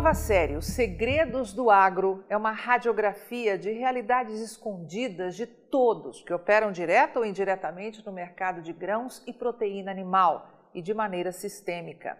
nova 0.00 0.14
série, 0.14 0.56
Os 0.56 0.64
Segredos 0.64 1.52
do 1.52 1.70
Agro, 1.70 2.24
é 2.26 2.34
uma 2.34 2.52
radiografia 2.52 3.58
de 3.58 3.70
realidades 3.70 4.40
escondidas 4.40 5.36
de 5.36 5.44
todos 5.44 6.22
que 6.22 6.32
operam 6.32 6.72
direto 6.72 7.18
ou 7.18 7.24
indiretamente 7.26 8.02
no 8.06 8.10
mercado 8.10 8.62
de 8.62 8.72
grãos 8.72 9.22
e 9.26 9.32
proteína 9.34 9.90
animal 9.90 10.70
e 10.72 10.80
de 10.80 10.94
maneira 10.94 11.32
sistêmica. 11.32 12.16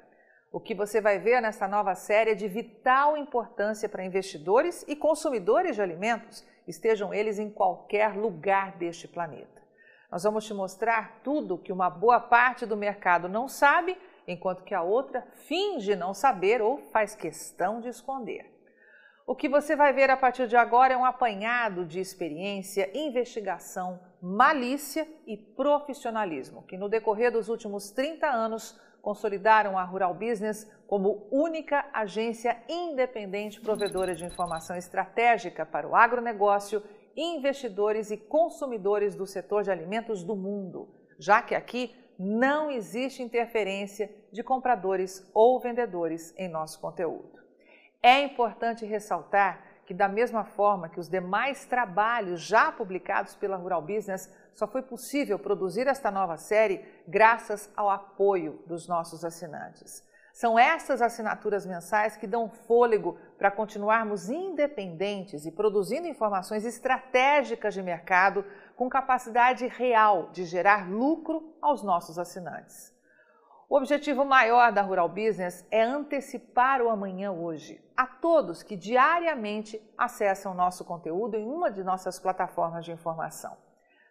O 0.53 0.61
que 0.61 0.75
você 0.75 1.01
vai 1.01 1.19
ver 1.19 1.41
nessa 1.41 1.67
nova 1.67 1.95
série 1.95 2.33
é 2.33 2.35
de 2.35 2.47
vital 2.49 3.17
importância 3.17 3.89
para 3.89 4.05
investidores 4.05 4.85
e 4.87 4.95
consumidores 4.95 5.77
de 5.77 5.81
alimentos, 5.81 6.47
estejam 6.69 7.15
eles 7.15 7.39
em 7.39 7.49
qualquer 7.49 8.15
lugar 8.15 8.77
deste 8.77 9.09
planeta. 9.09 9.59
Nós 10.13 10.23
vamos 10.23 10.45
te 10.45 10.53
mostrar 10.53 11.23
tudo 11.25 11.57
que 11.57 11.73
uma 11.73 11.89
boa 11.89 12.21
parte 12.21 12.67
do 12.67 12.77
mercado 12.77 13.27
não 13.27 13.49
sabe 13.49 13.97
enquanto 14.27 14.65
que 14.65 14.75
a 14.75 14.83
outra 14.83 15.27
finge 15.47 15.97
não 15.97 16.15
saber 16.15 16.61
ou 16.61 16.79
faz 16.93 17.15
questão 17.15 17.81
de 17.81 17.89
esconder. 17.89 18.51
O 19.27 19.37
que 19.37 19.49
você 19.49 19.77
vai 19.77 19.93
ver 19.93 20.11
a 20.11 20.17
partir 20.17 20.49
de 20.49 20.57
agora 20.57 20.93
é 20.93 20.97
um 20.97 21.05
apanhado 21.05 21.85
de 21.85 22.01
experiência, 22.01 22.91
investigação, 22.93 24.01
malícia 24.21 25.07
e 25.27 25.37
profissionalismo, 25.37 26.65
que 26.65 26.77
no 26.77 26.89
decorrer 26.89 27.31
dos 27.31 27.49
últimos 27.49 27.91
30 27.91 28.27
anos 28.27 28.77
consolidaram 29.01 29.79
a 29.79 29.85
Rural 29.85 30.15
Business 30.15 30.71
como 30.87 31.29
única 31.31 31.89
agência 31.93 32.61
independente 32.69 33.61
provedora 33.61 34.15
de 34.15 34.25
informação 34.25 34.77
estratégica 34.77 35.65
para 35.65 35.89
o 35.89 35.95
agronegócio, 35.95 36.83
investidores 37.17 38.11
e 38.11 38.17
consumidores 38.17 39.15
do 39.15 39.27
setor 39.27 39.63
de 39.63 39.71
alimentos 39.71 40.25
do 40.25 40.35
mundo, 40.35 40.89
já 41.19 41.41
que 41.41 41.55
aqui 41.55 41.95
não 42.23 42.71
existe 42.71 43.23
interferência 43.23 44.15
de 44.31 44.43
compradores 44.43 45.27
ou 45.33 45.59
vendedores 45.59 46.35
em 46.37 46.51
nosso 46.51 46.79
conteúdo. 46.79 47.41
É 48.03 48.21
importante 48.21 48.85
ressaltar 48.85 49.65
que, 49.87 49.95
da 49.95 50.07
mesma 50.07 50.45
forma 50.45 50.91
que 50.91 51.01
os 51.01 51.09
demais 51.09 51.65
trabalhos 51.65 52.43
já 52.43 52.71
publicados 52.71 53.35
pela 53.37 53.57
Rural 53.57 53.81
Business, 53.81 54.31
só 54.53 54.69
foi 54.69 54.83
possível 54.83 55.39
produzir 55.39 55.87
esta 55.87 56.11
nova 56.11 56.37
série 56.37 56.85
graças 57.09 57.73
ao 57.75 57.89
apoio 57.89 58.63
dos 58.67 58.87
nossos 58.87 59.25
assinantes. 59.25 60.07
São 60.33 60.59
essas 60.59 61.03
assinaturas 61.03 61.67
mensais 61.67 62.17
que 62.17 62.27
dão 62.27 62.49
fôlego 62.49 63.19
para 63.37 63.51
continuarmos 63.51 64.29
independentes 64.29 65.45
e 65.45 65.51
produzindo 65.51 66.07
informações 66.07 66.65
estratégicas 66.65 67.75
de 67.75 67.83
mercado 67.83 68.45
com 68.81 68.89
capacidade 68.89 69.67
real 69.67 70.31
de 70.33 70.47
gerar 70.47 70.91
lucro 70.91 71.55
aos 71.61 71.83
nossos 71.83 72.19
assinantes. 72.19 72.91
O 73.69 73.77
objetivo 73.77 74.25
maior 74.25 74.73
da 74.73 74.81
Rural 74.81 75.07
Business 75.07 75.67
é 75.71 75.83
antecipar 75.83 76.81
o 76.81 76.89
amanhã 76.89 77.31
hoje 77.31 77.79
a 77.95 78.07
todos 78.07 78.63
que 78.63 78.79
diariamente 78.79 79.79
acessam 79.99 80.55
nosso 80.55 80.83
conteúdo 80.83 81.37
em 81.37 81.47
uma 81.47 81.71
de 81.71 81.85
nossas 81.85 82.19
plataformas 82.19 82.87
de 82.87 82.91
informação. 82.91 83.55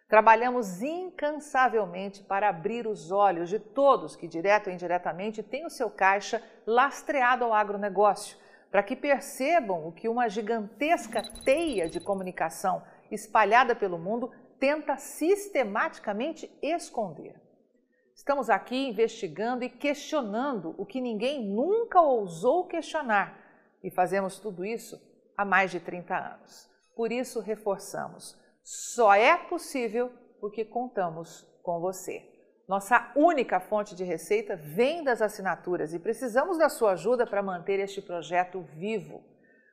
Trabalhamos 0.08 0.80
incansavelmente 0.80 2.22
para 2.22 2.48
abrir 2.48 2.86
os 2.86 3.10
olhos 3.10 3.48
de 3.48 3.58
todos 3.58 4.14
que, 4.14 4.28
direto 4.28 4.68
ou 4.68 4.72
indiretamente, 4.72 5.42
têm 5.42 5.66
o 5.66 5.70
seu 5.70 5.90
caixa 5.90 6.40
lastreado 6.64 7.44
ao 7.44 7.52
agronegócio, 7.52 8.38
para 8.70 8.84
que 8.84 8.94
percebam 8.94 9.88
o 9.88 9.90
que 9.90 10.08
uma 10.08 10.28
gigantesca 10.28 11.24
teia 11.44 11.88
de 11.88 11.98
comunicação 11.98 12.84
espalhada 13.10 13.74
pelo 13.74 13.98
mundo 13.98 14.30
tenta 14.60 14.98
sistematicamente 14.98 16.54
esconder. 16.62 17.40
Estamos 18.14 18.50
aqui 18.50 18.88
investigando 18.88 19.64
e 19.64 19.70
questionando 19.70 20.74
o 20.76 20.84
que 20.84 21.00
ninguém 21.00 21.42
nunca 21.42 22.02
ousou 22.02 22.66
questionar 22.66 23.40
e 23.82 23.90
fazemos 23.90 24.38
tudo 24.38 24.62
isso 24.62 25.00
há 25.34 25.44
mais 25.44 25.70
de 25.70 25.80
30 25.80 26.14
anos. 26.14 26.70
Por 26.94 27.10
isso, 27.10 27.40
reforçamos: 27.40 28.38
só 28.62 29.14
é 29.14 29.38
possível 29.38 30.12
porque 30.38 30.66
contamos 30.66 31.48
com 31.62 31.80
você. 31.80 32.28
Nossa 32.68 33.10
única 33.16 33.58
fonte 33.58 33.96
de 33.96 34.04
receita 34.04 34.54
vem 34.54 35.02
das 35.02 35.22
assinaturas 35.22 35.94
e 35.94 35.98
precisamos 35.98 36.58
da 36.58 36.68
sua 36.68 36.92
ajuda 36.92 37.26
para 37.26 37.42
manter 37.42 37.80
este 37.80 38.02
projeto 38.02 38.60
vivo. 38.60 39.24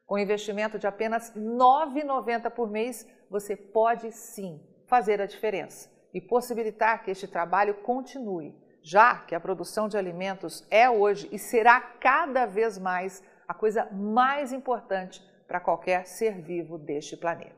Com 0.06 0.18
investimento 0.18 0.80
de 0.80 0.88
apenas 0.88 1.30
R$ 1.36 1.42
9,90 1.42 2.50
por 2.50 2.72
mês, 2.72 3.06
você 3.30 3.58
pode 3.58 4.10
sim 4.14 4.58
fazer 4.88 5.22
a 5.22 5.26
diferença 5.26 5.90
e 6.14 6.20
possibilitar 6.20 7.04
que 7.04 7.12
este 7.12 7.28
trabalho 7.28 7.76
continue, 7.76 8.56
já 8.82 9.18
que 9.20 9.36
a 9.36 9.40
produção 9.40 9.88
de 9.88 9.98
alimentos 9.98 10.66
é 10.72 10.90
hoje 10.90 11.30
e 11.32 11.38
será 11.38 11.80
cada 11.80 12.46
vez 12.46 12.78
mais 12.80 13.22
a 13.48 13.54
coisa 13.54 13.88
mais 13.92 14.52
importante 14.52 15.22
para 15.48 15.60
qualquer 15.60 16.06
ser 16.08 16.42
vivo 16.42 16.78
deste 16.78 17.16
planeta. 17.16 17.56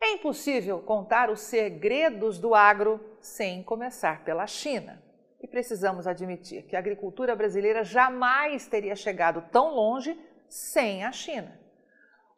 É 0.00 0.12
impossível 0.12 0.80
contar 0.80 1.28
os 1.28 1.40
segredos 1.40 2.38
do 2.38 2.54
agro 2.54 3.00
sem 3.20 3.62
começar 3.62 4.22
pela 4.24 4.46
China. 4.46 5.02
E 5.40 5.46
precisamos 5.46 6.06
admitir 6.06 6.62
que 6.64 6.76
a 6.76 6.78
agricultura 6.78 7.34
brasileira 7.34 7.82
jamais 7.82 8.66
teria 8.66 8.94
chegado 8.94 9.42
tão 9.50 9.74
longe 9.74 10.18
sem 10.48 11.04
a 11.04 11.12
China. 11.12 11.58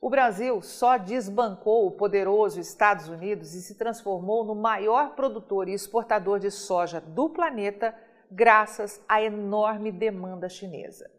O 0.00 0.08
Brasil 0.08 0.62
só 0.62 0.96
desbancou 0.96 1.86
o 1.86 1.90
poderoso 1.90 2.58
Estados 2.58 3.08
Unidos 3.08 3.54
e 3.54 3.60
se 3.60 3.74
transformou 3.74 4.42
no 4.42 4.54
maior 4.54 5.14
produtor 5.14 5.68
e 5.68 5.74
exportador 5.74 6.38
de 6.38 6.50
soja 6.50 7.02
do 7.02 7.28
planeta 7.28 7.94
graças 8.30 9.04
à 9.06 9.20
enorme 9.20 9.92
demanda 9.92 10.48
chinesa. 10.48 11.10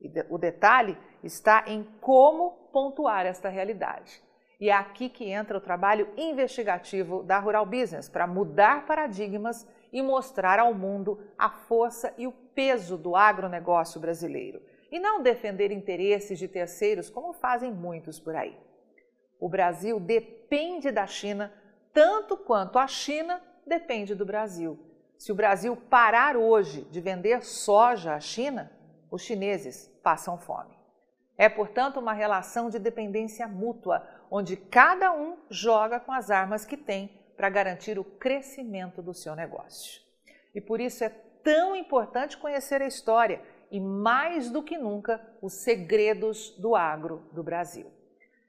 E 0.00 0.12
o 0.28 0.36
detalhe 0.38 0.98
está 1.22 1.64
em 1.68 1.84
como 2.00 2.50
pontuar 2.72 3.26
esta 3.26 3.48
realidade. 3.48 4.20
E 4.58 4.70
é 4.70 4.72
aqui 4.72 5.08
que 5.08 5.30
entra 5.30 5.58
o 5.58 5.60
trabalho 5.60 6.08
investigativo 6.16 7.22
da 7.22 7.38
Rural 7.38 7.64
Business 7.64 8.08
para 8.08 8.26
mudar 8.26 8.86
paradigmas 8.86 9.68
e 9.92 10.02
mostrar 10.02 10.58
ao 10.58 10.74
mundo 10.74 11.20
a 11.38 11.48
força 11.48 12.12
e 12.18 12.26
o 12.26 12.32
peso 12.32 12.96
do 12.96 13.14
agronegócio 13.14 14.00
brasileiro 14.00 14.60
e 14.90 14.98
não 14.98 15.22
defender 15.22 15.70
interesses 15.70 16.38
de 16.38 16.48
terceiros, 16.48 17.10
como 17.10 17.32
fazem 17.32 17.72
muitos 17.72 18.18
por 18.18 18.34
aí. 18.34 18.56
O 19.38 19.48
Brasil 19.48 20.00
depende 20.00 20.90
da 20.90 21.06
China 21.06 21.52
tanto 21.92 22.36
quanto 22.36 22.78
a 22.78 22.86
China 22.86 23.40
depende 23.66 24.14
do 24.14 24.24
Brasil. 24.24 24.78
Se 25.18 25.32
o 25.32 25.34
Brasil 25.34 25.76
parar 25.76 26.36
hoje 26.36 26.82
de 26.90 27.00
vender 27.00 27.42
soja 27.42 28.14
à 28.14 28.20
China, 28.20 28.70
os 29.10 29.22
chineses 29.22 29.88
passam 30.02 30.38
fome. 30.38 30.76
É, 31.38 31.48
portanto, 31.48 31.98
uma 31.98 32.12
relação 32.12 32.70
de 32.70 32.78
dependência 32.78 33.46
mútua, 33.46 34.06
onde 34.30 34.56
cada 34.56 35.12
um 35.12 35.38
joga 35.50 36.00
com 36.00 36.12
as 36.12 36.30
armas 36.30 36.64
que 36.64 36.76
tem 36.76 37.10
para 37.36 37.50
garantir 37.50 37.98
o 37.98 38.04
crescimento 38.04 39.02
do 39.02 39.12
seu 39.12 39.34
negócio. 39.34 40.00
E 40.54 40.60
por 40.60 40.80
isso 40.80 41.04
é 41.04 41.10
tão 41.42 41.76
importante 41.76 42.36
conhecer 42.36 42.80
a 42.80 42.86
história 42.86 43.42
e, 43.70 43.80
mais 43.80 44.50
do 44.50 44.62
que 44.62 44.78
nunca, 44.78 45.20
os 45.42 45.54
segredos 45.54 46.50
do 46.58 46.74
agro 46.74 47.28
do 47.32 47.42
Brasil. 47.42 47.90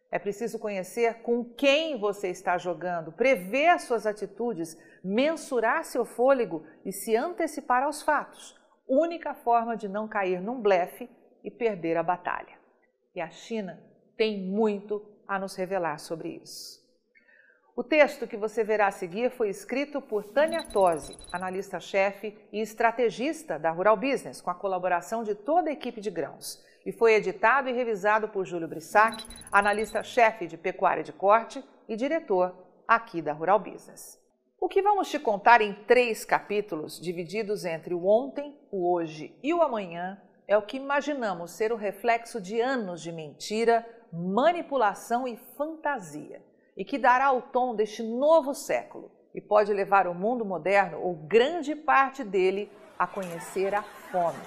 É 0.10 0.18
preciso 0.18 0.58
conhecer 0.58 1.22
com 1.22 1.44
quem 1.44 2.00
você 2.00 2.30
está 2.30 2.58
jogando, 2.58 3.12
prever 3.12 3.80
suas 3.80 4.06
atitudes, 4.06 4.78
mensurar 5.04 5.84
seu 5.84 6.06
fôlego 6.06 6.66
e 6.86 6.94
se 6.94 7.16
antecipar 7.16 7.84
aos 7.84 8.02
fatos. 8.02 8.56
Única 8.88 9.34
forma 9.34 9.76
de 9.76 9.90
não 9.90 10.08
cair 10.08 10.42
num 10.42 10.62
blefe 10.62 11.10
e 11.44 11.52
perder 11.52 11.98
a 11.98 12.04
batalha. 12.04 12.58
E 13.14 13.20
a 13.20 13.30
China 13.30 13.82
tem 14.16 14.42
muito 14.42 15.06
a 15.28 15.38
nos 15.38 15.56
revelar 15.56 16.00
sobre 16.00 16.40
isso. 16.42 16.87
O 17.80 17.84
texto 17.84 18.26
que 18.26 18.36
você 18.36 18.64
verá 18.64 18.88
a 18.88 18.92
seguir 18.92 19.30
foi 19.30 19.50
escrito 19.50 20.02
por 20.02 20.24
Tânia 20.24 20.64
Tosi, 20.64 21.16
analista-chefe 21.32 22.36
e 22.52 22.60
estrategista 22.60 23.60
da 23.60 23.70
Rural 23.70 23.96
Business, 23.96 24.42
com 24.42 24.50
a 24.50 24.56
colaboração 24.56 25.24
de 25.24 25.36
toda 25.36 25.70
a 25.70 25.74
equipe 25.74 26.02
de 26.02 26.10
grãos, 26.10 26.60
e 26.84 26.92
foi 26.92 27.14
editado 27.14 27.70
e 27.70 27.74
revisado 27.74 28.30
por 28.30 28.48
Júlio 28.48 28.68
Brissac, 28.68 29.24
analista-chefe 29.52 30.48
de 30.48 30.58
pecuária 30.58 31.04
de 31.04 31.14
corte 31.14 31.64
e 31.88 31.96
diretor 31.96 32.52
aqui 32.88 33.22
da 33.22 33.32
Rural 33.32 33.60
Business. 33.60 34.20
O 34.60 34.68
que 34.68 34.82
vamos 34.82 35.08
te 35.08 35.20
contar 35.20 35.62
em 35.62 35.76
três 35.86 36.26
capítulos, 36.26 37.00
divididos 37.00 37.64
entre 37.64 37.94
o 37.94 38.08
ontem, 38.08 38.58
o 38.72 38.92
hoje 38.92 39.38
e 39.44 39.54
o 39.54 39.62
amanhã, 39.62 40.20
é 40.48 40.58
o 40.58 40.64
que 40.64 40.78
imaginamos 40.78 41.52
ser 41.52 41.72
o 41.72 41.76
reflexo 41.76 42.42
de 42.42 42.60
anos 42.60 43.04
de 43.04 43.12
mentira, 43.12 43.88
manipulação 44.12 45.28
e 45.28 45.38
fantasia 45.56 46.42
e 46.78 46.86
que 46.86 47.00
dará 47.00 47.32
o 47.32 47.42
tom 47.42 47.76
deste 47.76 48.04
novo 48.04 48.54
século 48.54 49.12
e 49.34 49.42
pode 49.42 49.74
levar 49.74 50.08
o 50.08 50.14
mundo 50.14 50.46
moderno, 50.46 51.02
ou 51.02 51.16
grande 51.16 51.76
parte 51.76 52.24
dele, 52.24 52.72
a 52.98 53.06
conhecer 53.06 53.76
a 53.76 53.82
fome. 53.82 54.40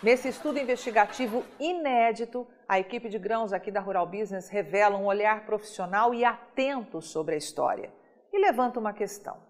Nesse 0.00 0.28
estudo 0.28 0.60
investigativo 0.60 1.44
inédito, 1.58 2.46
a 2.68 2.78
equipe 2.78 3.08
de 3.08 3.18
grãos 3.18 3.52
aqui 3.52 3.70
da 3.70 3.80
Rural 3.80 4.06
Business 4.06 4.48
revela 4.48 4.96
um 4.96 5.06
olhar 5.06 5.44
profissional 5.44 6.14
e 6.14 6.24
atento 6.24 7.02
sobre 7.02 7.34
a 7.34 7.38
história 7.38 7.92
e 8.32 8.38
levanta 8.38 8.78
uma 8.78 8.92
questão: 8.92 9.47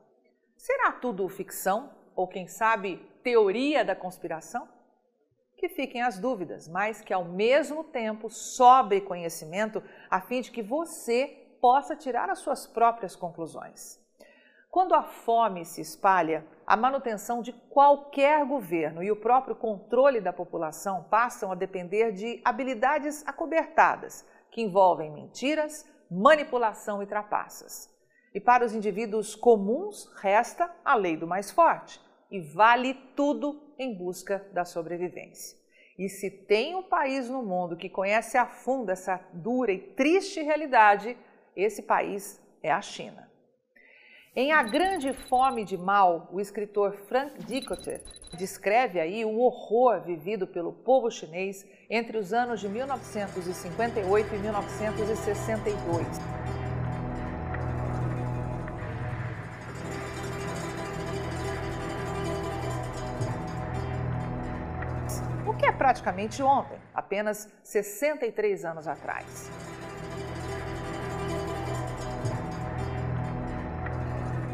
será 0.59 0.93
tudo 0.93 1.27
ficção 1.29 1.91
ou, 2.15 2.29
quem 2.29 2.47
sabe, 2.47 2.99
teoria 3.23 3.83
da 3.85 3.97
conspiração? 3.97 4.69
Que 5.57 5.69
fiquem 5.69 6.03
as 6.03 6.19
dúvidas, 6.19 6.69
mas 6.69 7.01
que 7.01 7.15
ao 7.15 7.25
mesmo 7.25 7.85
tempo 7.85 8.29
sobre 8.29 9.01
conhecimento 9.01 9.83
a 10.11 10.21
fim 10.21 10.43
de 10.43 10.51
que 10.51 10.63
você 10.63 11.57
possa 11.61 11.97
tirar 11.97 12.29
as 12.29 12.41
suas 12.41 12.67
próprias 12.67 13.17
conclusões. 13.17 13.99
Quando 14.71 14.95
a 14.95 15.03
fome 15.03 15.65
se 15.65 15.81
espalha, 15.81 16.47
a 16.67 16.77
manutenção 16.77 17.41
de 17.41 17.53
qualquer 17.53 18.45
governo 18.45 19.03
e 19.03 19.11
o 19.11 19.17
próprio 19.17 19.57
controle 19.57 20.21
da 20.21 20.33
população 20.33 21.05
passam 21.05 21.51
a 21.51 21.55
depender 21.55 22.13
de 22.13 22.41
habilidades 22.45 23.27
acobertadas, 23.27 24.27
que 24.51 24.61
envolvem 24.61 25.11
mentiras, 25.11 25.89
manipulação 26.11 27.03
e 27.03 27.07
trapaças. 27.07 27.91
E 28.35 28.41
para 28.41 28.65
os 28.65 28.75
indivíduos 28.75 29.35
comuns, 29.35 30.11
resta 30.21 30.71
a 30.85 30.95
lei 30.95 31.17
do 31.17 31.27
mais 31.27 31.51
forte 31.51 32.01
e 32.31 32.41
vale 32.41 32.95
tudo 33.17 33.61
em 33.79 33.95
busca 33.95 34.47
da 34.53 34.65
sobrevivência. 34.65 35.57
E 35.99 36.09
se 36.09 36.31
tem 36.31 36.77
um 36.77 36.83
país 36.83 37.29
no 37.29 37.43
mundo 37.43 37.77
que 37.77 37.89
conhece 37.89 38.39
a 38.39 38.47
fundo 38.47 38.91
essa 38.91 39.21
dura 39.33 39.73
e 39.73 39.79
triste 39.79 40.41
realidade, 40.41 41.17
esse 41.57 41.83
país 41.83 42.41
é 42.63 42.71
a 42.71 42.81
China. 42.81 43.29
Em 44.37 44.53
A 44.53 44.63
Grande 44.63 45.13
Fome 45.13 45.65
de 45.65 45.77
Mal, 45.77 46.29
o 46.33 46.41
escritor 46.41 46.93
Frank 47.09 47.43
Dicotter 47.45 48.01
descreve 48.37 49.01
aí 49.01 49.25
o 49.25 49.41
horror 49.41 50.03
vivido 50.03 50.47
pelo 50.47 50.73
povo 50.73 51.11
chinês 51.11 51.67
entre 51.91 52.17
os 52.17 52.33
anos 52.33 52.61
de 52.61 52.69
1958 52.69 54.35
e 54.35 54.39
1962. 54.39 56.28
Praticamente 65.89 66.43
ontem, 66.43 66.79
apenas 66.95 67.49
63 67.65 68.63
anos 68.63 68.87
atrás. 68.87 69.51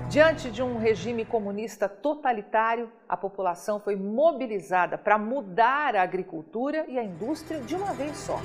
Diante 0.08 0.48
de 0.48 0.62
um 0.62 0.78
regime 0.78 1.24
comunista 1.24 1.88
totalitário, 1.88 2.88
a 3.08 3.16
população 3.16 3.80
foi 3.80 3.96
mobilizada 3.96 4.96
para 4.96 5.18
mudar 5.18 5.96
a 5.96 6.02
agricultura 6.02 6.84
e 6.86 6.96
a 6.96 7.02
indústria 7.02 7.58
de 7.60 7.74
uma 7.74 7.92
vez 7.92 8.16
só. 8.16 8.38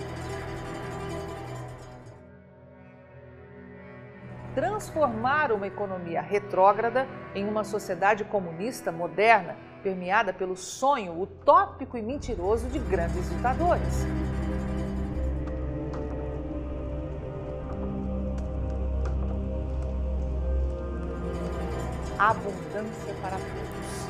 Transformar 4.56 5.52
uma 5.52 5.68
economia 5.68 6.22
retrógrada 6.22 7.08
em 7.36 7.48
uma 7.48 7.64
sociedade 7.64 8.24
comunista 8.24 8.92
moderna, 8.92 9.56
permeada 9.80 10.34
pelo 10.34 10.56
sonho 10.56 11.20
utópico 11.20 11.98
e 11.98 12.02
mentiroso 12.02 12.68
de 12.68 12.80
grandes 12.80 13.30
ditadores. 13.30 14.06
abundância 22.20 23.14
para 23.22 23.38
todos. 23.38 24.10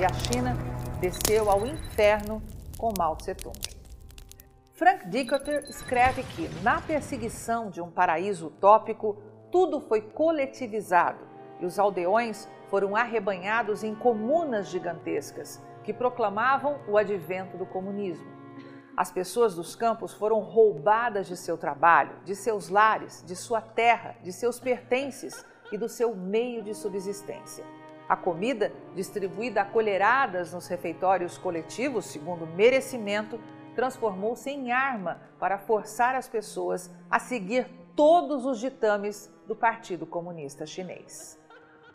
E 0.00 0.04
a 0.04 0.12
China 0.12 0.56
desceu 1.00 1.48
ao 1.48 1.64
inferno 1.64 2.42
com 2.76 2.92
Mao 2.98 3.14
Tse-tung. 3.14 3.56
Frank 4.72 5.08
Dicotter 5.08 5.64
escreve 5.70 6.24
que, 6.24 6.48
na 6.62 6.80
perseguição 6.82 7.70
de 7.70 7.80
um 7.80 7.90
paraíso 7.90 8.48
utópico, 8.48 9.16
tudo 9.50 9.80
foi 9.80 10.02
coletivizado 10.02 11.20
e 11.60 11.64
os 11.64 11.78
aldeões 11.78 12.48
foram 12.68 12.96
arrebanhados 12.96 13.82
em 13.82 13.94
comunas 13.94 14.68
gigantescas 14.68 15.62
que 15.84 15.92
proclamavam 15.92 16.80
o 16.88 16.98
advento 16.98 17.56
do 17.56 17.66
comunismo. 17.66 18.26
As 18.96 19.12
pessoas 19.12 19.54
dos 19.54 19.76
campos 19.76 20.14
foram 20.14 20.40
roubadas 20.40 21.26
de 21.26 21.36
seu 21.36 21.58
trabalho, 21.58 22.16
de 22.24 22.34
seus 22.34 22.68
lares, 22.68 23.22
de 23.26 23.36
sua 23.36 23.60
terra, 23.60 24.16
de 24.22 24.32
seus 24.32 24.58
pertences 24.58 25.44
e 25.70 25.76
do 25.76 25.88
seu 25.88 26.16
meio 26.16 26.62
de 26.62 26.74
subsistência. 26.74 27.64
A 28.08 28.16
comida, 28.16 28.72
distribuída 28.94 29.62
a 29.62 29.64
colheradas 29.64 30.54
nos 30.54 30.66
refeitórios 30.66 31.36
coletivos, 31.36 32.06
segundo 32.06 32.46
merecimento, 32.46 33.38
transformou-se 33.74 34.48
em 34.48 34.72
arma 34.72 35.20
para 35.38 35.58
forçar 35.58 36.14
as 36.14 36.28
pessoas 36.28 36.90
a 37.10 37.18
seguir 37.18 37.68
todos 37.94 38.46
os 38.46 38.58
ditames 38.58 39.30
do 39.46 39.54
Partido 39.54 40.06
Comunista 40.06 40.64
Chinês. 40.64 41.38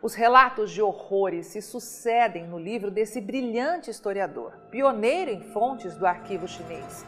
Os 0.02 0.14
relatos 0.14 0.72
de 0.72 0.82
horrores 0.82 1.46
se 1.46 1.62
sucedem 1.62 2.44
no 2.48 2.58
livro 2.58 2.90
desse 2.90 3.20
brilhante 3.20 3.88
historiador, 3.88 4.50
pioneiro 4.68 5.30
em 5.30 5.40
fontes 5.40 5.94
do 5.96 6.04
arquivo 6.04 6.48
chinês. 6.48 7.06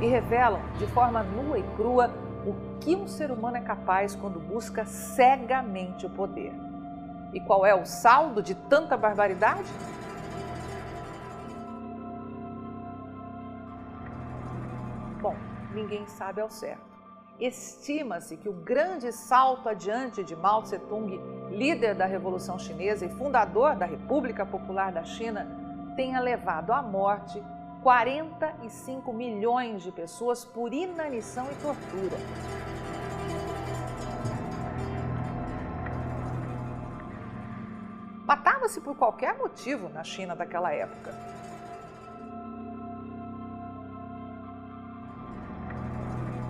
E 0.00 0.06
revelam 0.06 0.62
de 0.78 0.86
forma 0.86 1.22
nua 1.22 1.58
e 1.58 1.62
crua 1.76 2.10
o 2.46 2.78
que 2.80 2.96
um 2.96 3.06
ser 3.06 3.30
humano 3.30 3.58
é 3.58 3.60
capaz 3.60 4.16
quando 4.16 4.40
busca 4.40 4.86
cegamente 4.86 6.06
o 6.06 6.10
poder. 6.10 6.54
E 7.34 7.40
qual 7.40 7.66
é 7.66 7.74
o 7.74 7.84
saldo 7.84 8.42
de 8.42 8.54
tanta 8.54 8.96
barbaridade? 8.96 9.70
Bom, 15.20 15.36
ninguém 15.74 16.06
sabe 16.06 16.40
ao 16.40 16.48
certo. 16.48 16.95
Estima-se 17.38 18.34
que 18.38 18.48
o 18.48 18.52
grande 18.52 19.12
salto 19.12 19.68
adiante 19.68 20.24
de 20.24 20.34
Mao 20.34 20.62
Tse-tung, 20.62 21.20
líder 21.50 21.94
da 21.94 22.06
Revolução 22.06 22.58
Chinesa 22.58 23.04
e 23.04 23.10
fundador 23.10 23.76
da 23.76 23.84
República 23.84 24.46
Popular 24.46 24.90
da 24.90 25.04
China, 25.04 25.46
tenha 25.94 26.18
levado 26.18 26.72
à 26.72 26.80
morte 26.80 27.42
45 27.82 29.12
milhões 29.12 29.82
de 29.82 29.92
pessoas 29.92 30.46
por 30.46 30.72
inanição 30.72 31.46
e 31.52 31.54
tortura. 31.56 32.16
Matava-se 38.26 38.80
por 38.80 38.96
qualquer 38.96 39.36
motivo 39.36 39.90
na 39.90 40.02
China 40.02 40.34
daquela 40.34 40.72
época. 40.72 41.35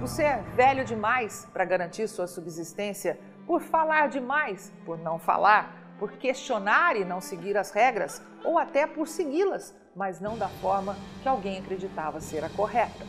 Você 0.07 0.23
é 0.23 0.41
velho 0.55 0.85
demais 0.85 1.49
para 1.53 1.65
garantir 1.65 2.07
sua 2.07 2.29
subsistência, 2.29 3.19
por 3.45 3.61
falar 3.61 4.09
demais, 4.09 4.73
por 4.85 4.97
não 4.97 5.19
falar, 5.19 5.97
por 5.99 6.13
questionar 6.13 6.95
e 6.95 7.05
não 7.05 7.21
seguir 7.21 7.57
as 7.57 7.73
regras, 7.73 8.23
ou 8.45 8.57
até 8.57 8.87
por 8.87 9.09
segui-las, 9.09 9.75
mas 9.97 10.21
não 10.21 10.39
da 10.39 10.49
forma 10.49 10.97
que 11.25 11.29
alguém 11.29 11.59
acreditava 11.59 12.21
ser 12.21 12.45
a 12.45 12.49
correta. 12.51 13.05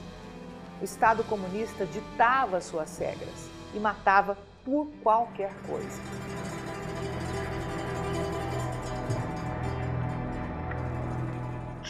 O 0.82 0.84
Estado 0.84 1.24
comunista 1.26 1.86
ditava 1.86 2.60
suas 2.62 2.98
regras 2.98 3.48
e 3.76 3.80
matava 3.80 4.36
por 4.66 4.88
qualquer 5.04 5.54
coisa. 5.68 6.02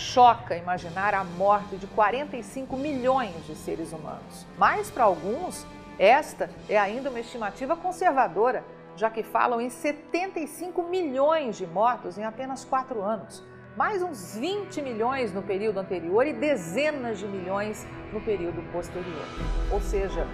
Choca 0.08 0.56
imaginar 0.56 1.14
a 1.14 1.24
morte 1.24 1.76
de 1.76 1.86
45 1.88 2.78
milhões 2.78 3.46
de 3.46 3.56
seres 3.56 3.92
humanos. 3.92 4.46
Mas, 4.58 4.90
para 4.90 5.04
alguns, 5.04 5.66
esta 6.00 6.50
é 6.70 6.78
ainda 6.78 7.10
uma 7.10 7.20
estimativa 7.20 7.76
conservadora, 7.76 8.64
já 8.96 9.10
que 9.10 9.22
falam 9.22 9.60
em 9.60 9.70
75 9.70 10.82
milhões 10.84 11.58
de 11.58 11.68
mortos 11.68 12.18
em 12.18 12.24
apenas 12.24 12.64
quatro 12.64 13.02
anos, 13.04 13.44
mais 13.76 14.02
uns 14.02 14.36
20 14.38 14.82
milhões 14.82 15.34
no 15.34 15.44
período 15.44 15.80
anterior 15.80 16.26
e 16.26 16.34
dezenas 16.34 17.20
de 17.20 17.28
milhões 17.28 17.86
no 18.14 18.22
período 18.22 18.62
posterior. 18.72 19.26
Ou 19.72 19.82
seja, 19.82 20.26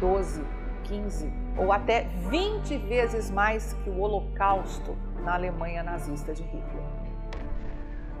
12, 0.00 0.44
15 0.84 1.32
ou 1.56 1.72
até 1.72 2.08
20 2.28 2.76
vezes 2.78 3.30
mais 3.30 3.74
que 3.84 3.90
o 3.90 4.00
Holocausto 4.00 4.96
na 5.22 5.34
Alemanha 5.34 5.82
nazista 5.82 6.34
de 6.34 6.42
Hitler. 6.42 7.09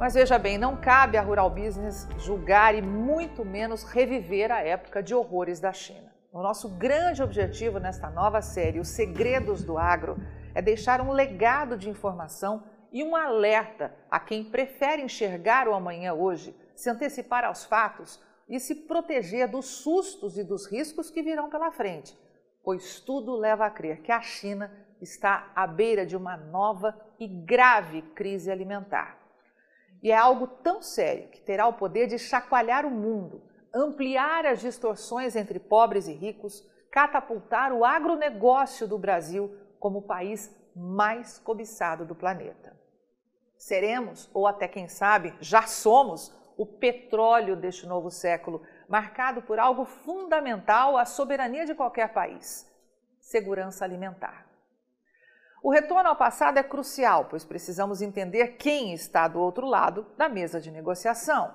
Mas 0.00 0.14
veja 0.14 0.38
bem, 0.38 0.56
não 0.56 0.78
cabe 0.78 1.18
à 1.18 1.20
Rural 1.20 1.50
Business 1.50 2.08
julgar 2.16 2.74
e 2.74 2.80
muito 2.80 3.44
menos 3.44 3.84
reviver 3.84 4.50
a 4.50 4.62
época 4.62 5.02
de 5.02 5.14
horrores 5.14 5.60
da 5.60 5.74
China. 5.74 6.10
O 6.32 6.42
nosso 6.42 6.70
grande 6.70 7.22
objetivo 7.22 7.78
nesta 7.78 8.08
nova 8.08 8.40
série, 8.40 8.80
Os 8.80 8.88
Segredos 8.88 9.62
do 9.62 9.76
Agro, 9.76 10.16
é 10.54 10.62
deixar 10.62 11.02
um 11.02 11.12
legado 11.12 11.76
de 11.76 11.90
informação 11.90 12.64
e 12.90 13.04
um 13.04 13.14
alerta 13.14 13.94
a 14.10 14.18
quem 14.18 14.42
prefere 14.42 15.02
enxergar 15.02 15.68
o 15.68 15.74
amanhã 15.74 16.14
hoje, 16.14 16.56
se 16.74 16.88
antecipar 16.88 17.44
aos 17.44 17.66
fatos 17.66 18.18
e 18.48 18.58
se 18.58 18.74
proteger 18.74 19.48
dos 19.48 19.66
sustos 19.66 20.38
e 20.38 20.42
dos 20.42 20.66
riscos 20.66 21.10
que 21.10 21.22
virão 21.22 21.50
pela 21.50 21.70
frente, 21.70 22.18
pois 22.64 23.00
tudo 23.00 23.36
leva 23.36 23.66
a 23.66 23.70
crer 23.70 24.00
que 24.00 24.10
a 24.10 24.22
China 24.22 24.72
está 24.98 25.52
à 25.54 25.66
beira 25.66 26.06
de 26.06 26.16
uma 26.16 26.38
nova 26.38 26.98
e 27.18 27.28
grave 27.28 28.00
crise 28.14 28.50
alimentar. 28.50 29.19
E 30.02 30.10
é 30.10 30.16
algo 30.16 30.46
tão 30.46 30.80
sério 30.80 31.28
que 31.28 31.40
terá 31.40 31.66
o 31.66 31.74
poder 31.74 32.06
de 32.06 32.18
chacoalhar 32.18 32.86
o 32.86 32.90
mundo, 32.90 33.42
ampliar 33.74 34.46
as 34.46 34.60
distorções 34.60 35.36
entre 35.36 35.58
pobres 35.58 36.08
e 36.08 36.12
ricos, 36.12 36.66
catapultar 36.90 37.72
o 37.72 37.84
agronegócio 37.84 38.88
do 38.88 38.98
Brasil 38.98 39.54
como 39.78 39.98
o 39.98 40.02
país 40.02 40.54
mais 40.74 41.38
cobiçado 41.38 42.04
do 42.04 42.14
planeta. 42.14 42.78
Seremos, 43.56 44.30
ou 44.32 44.46
até 44.46 44.66
quem 44.66 44.88
sabe, 44.88 45.34
já 45.40 45.62
somos, 45.62 46.34
o 46.56 46.66
petróleo 46.66 47.56
deste 47.56 47.86
novo 47.86 48.10
século, 48.10 48.62
marcado 48.88 49.40
por 49.40 49.58
algo 49.58 49.84
fundamental 49.84 50.96
à 50.96 51.04
soberania 51.04 51.64
de 51.64 51.74
qualquer 51.74 52.12
país: 52.12 52.70
segurança 53.18 53.84
alimentar. 53.84 54.49
O 55.62 55.70
retorno 55.70 56.08
ao 56.08 56.16
passado 56.16 56.58
é 56.58 56.62
crucial, 56.62 57.26
pois 57.26 57.44
precisamos 57.44 58.00
entender 58.00 58.56
quem 58.56 58.94
está 58.94 59.28
do 59.28 59.38
outro 59.38 59.66
lado 59.66 60.06
da 60.16 60.28
mesa 60.28 60.58
de 60.58 60.70
negociação. 60.70 61.52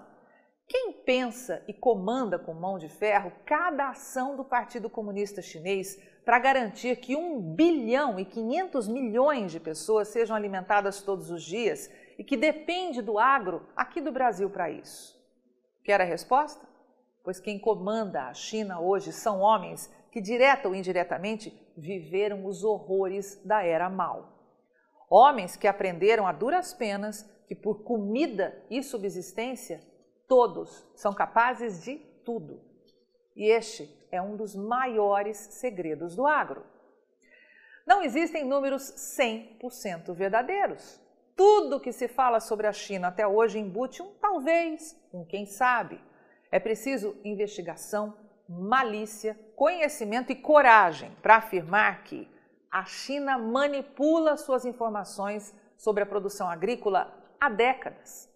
Quem 0.68 0.94
pensa 1.04 1.64
e 1.68 1.74
comanda 1.74 2.38
com 2.38 2.54
mão 2.54 2.78
de 2.78 2.88
ferro 2.88 3.32
cada 3.46 3.90
ação 3.90 4.36
do 4.36 4.44
Partido 4.44 4.90
Comunista 4.90 5.42
Chinês 5.42 5.96
para 6.24 6.40
garantir 6.40 6.96
que 6.98 7.16
1 7.16 7.56
bilhão 7.56 8.20
e 8.20 8.26
500 8.26 8.88
milhões 8.88 9.52
de 9.52 9.60
pessoas 9.60 10.08
sejam 10.08 10.36
alimentadas 10.36 11.02
todos 11.02 11.30
os 11.30 11.44
dias 11.44 11.90
e 12.18 12.24
que 12.24 12.38
depende 12.38 13.02
do 13.02 13.20
agro 13.20 13.68
aqui 13.76 14.02
do 14.02 14.12
Brasil 14.12 14.50
para 14.50 14.70
isso? 14.70 15.16
Quer 15.84 16.02
a 16.02 16.06
resposta? 16.06 16.68
Pois 17.24 17.40
quem 17.40 17.60
comanda 17.60 18.28
a 18.28 18.34
China 18.34 18.80
hoje 18.80 19.12
são 19.12 19.40
homens 19.40 19.92
que, 20.12 20.22
direta 20.22 20.68
ou 20.68 20.76
indiretamente, 20.76 21.52
viveram 21.78 22.46
os 22.46 22.64
horrores 22.64 23.42
da 23.44 23.64
era 23.64 23.90
Mao. 23.90 24.34
Homens 25.10 25.56
que 25.56 25.68
aprenderam 25.68 26.26
a 26.28 26.32
duras 26.32 26.74
penas 26.74 27.30
que, 27.48 27.56
por 27.56 27.84
comida 27.84 28.64
e 28.70 28.82
subsistência, 28.82 29.82
todos 30.28 30.86
são 30.96 31.14
capazes 31.14 31.84
de 31.84 31.98
tudo. 32.24 32.62
E 33.36 33.46
este 33.46 33.90
é 34.12 34.22
um 34.22 34.36
dos 34.36 34.56
maiores 34.56 35.38
segredos 35.38 36.16
do 36.16 36.26
agro. 36.26 36.64
Não 37.86 38.02
existem 38.02 38.44
números 38.44 38.82
100% 39.18 40.14
verdadeiros. 40.14 41.00
Tudo 41.36 41.80
que 41.80 41.92
se 41.92 42.08
fala 42.08 42.40
sobre 42.40 42.66
a 42.66 42.74
China 42.74 43.10
até 43.10 43.28
hoje 43.28 43.60
embute 43.60 44.02
um 44.02 44.14
talvez, 44.16 44.98
um 45.14 45.26
quem 45.26 45.46
sabe. 45.46 46.02
É 46.52 46.60
preciso 46.60 47.16
investigação, 47.24 48.18
malícia, 48.48 49.40
conhecimento 49.56 50.32
e 50.32 50.36
coragem 50.36 51.12
para 51.22 51.38
afirmar 51.38 52.04
que 52.04 52.30
a 52.72 52.86
China 52.86 53.38
manipula 53.38 54.38
suas 54.38 54.66
informações 54.66 55.54
sobre 55.78 56.04
a 56.04 56.06
produção 56.06 56.50
agrícola 56.50 57.14
há 57.40 57.50
décadas. 57.50 58.30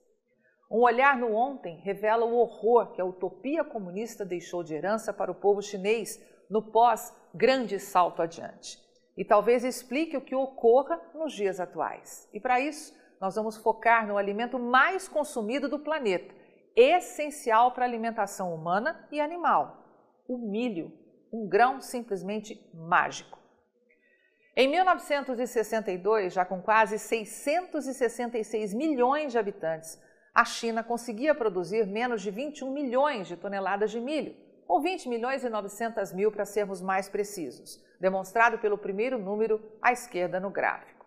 Um 0.72 0.82
olhar 0.82 1.18
no 1.18 1.34
ontem 1.34 1.80
revela 1.80 2.26
o 2.26 2.36
horror 2.36 2.92
que 2.92 3.02
a 3.02 3.06
utopia 3.06 3.64
comunista 3.64 4.24
deixou 4.24 4.64
de 4.64 4.76
herança 4.76 5.12
para 5.12 5.32
o 5.32 5.36
povo 5.36 5.62
chinês 5.62 6.24
no 6.50 6.62
pós-grande 6.62 7.80
salto 7.80 8.22
adiante. 8.22 8.78
E 9.18 9.26
talvez 9.26 9.64
explique 9.64 10.16
o 10.16 10.22
que 10.22 10.36
ocorra 10.36 11.02
nos 11.14 11.34
dias 11.34 11.60
atuais. 11.60 12.30
E 12.32 12.40
para 12.40 12.60
isso, 12.60 12.94
nós 13.20 13.36
vamos 13.36 13.58
focar 13.58 14.08
no 14.08 14.18
alimento 14.18 14.58
mais 14.58 15.08
consumido 15.08 15.68
do 15.68 15.80
planeta, 15.80 16.34
essencial 16.76 17.72
para 17.72 17.84
a 17.84 17.88
alimentação 17.88 18.54
humana 18.54 19.08
e 19.12 19.20
animal: 19.20 19.89
o 20.30 20.38
milho, 20.38 20.94
um 21.34 21.48
grão 21.48 21.82
simplesmente 21.82 22.64
mágico. 22.72 23.40
Em 24.56 24.68
1962, 24.68 26.34
já 26.34 26.46
com 26.46 26.62
quase 26.62 27.00
666 27.00 28.74
milhões 28.74 29.32
de 29.32 29.40
habitantes, 29.40 30.00
a 30.34 30.46
China 30.46 30.84
conseguia 30.84 31.34
produzir 31.34 31.88
menos 31.88 32.22
de 32.22 32.30
21 32.30 32.72
milhões 32.72 33.28
de 33.28 33.36
toneladas 33.36 33.90
de 33.90 34.00
milho, 34.00 34.36
ou 34.68 34.80
20 34.80 35.10
milhões 35.10 35.44
e 35.44 35.50
900 35.50 36.14
mil 36.14 36.32
para 36.32 36.46
sermos 36.46 36.80
mais 36.80 37.10
precisos, 37.10 37.84
demonstrado 38.00 38.60
pelo 38.60 38.78
primeiro 38.78 39.18
número 39.18 39.60
à 39.82 39.92
esquerda 39.92 40.40
no 40.40 40.52
gráfico. 40.52 41.06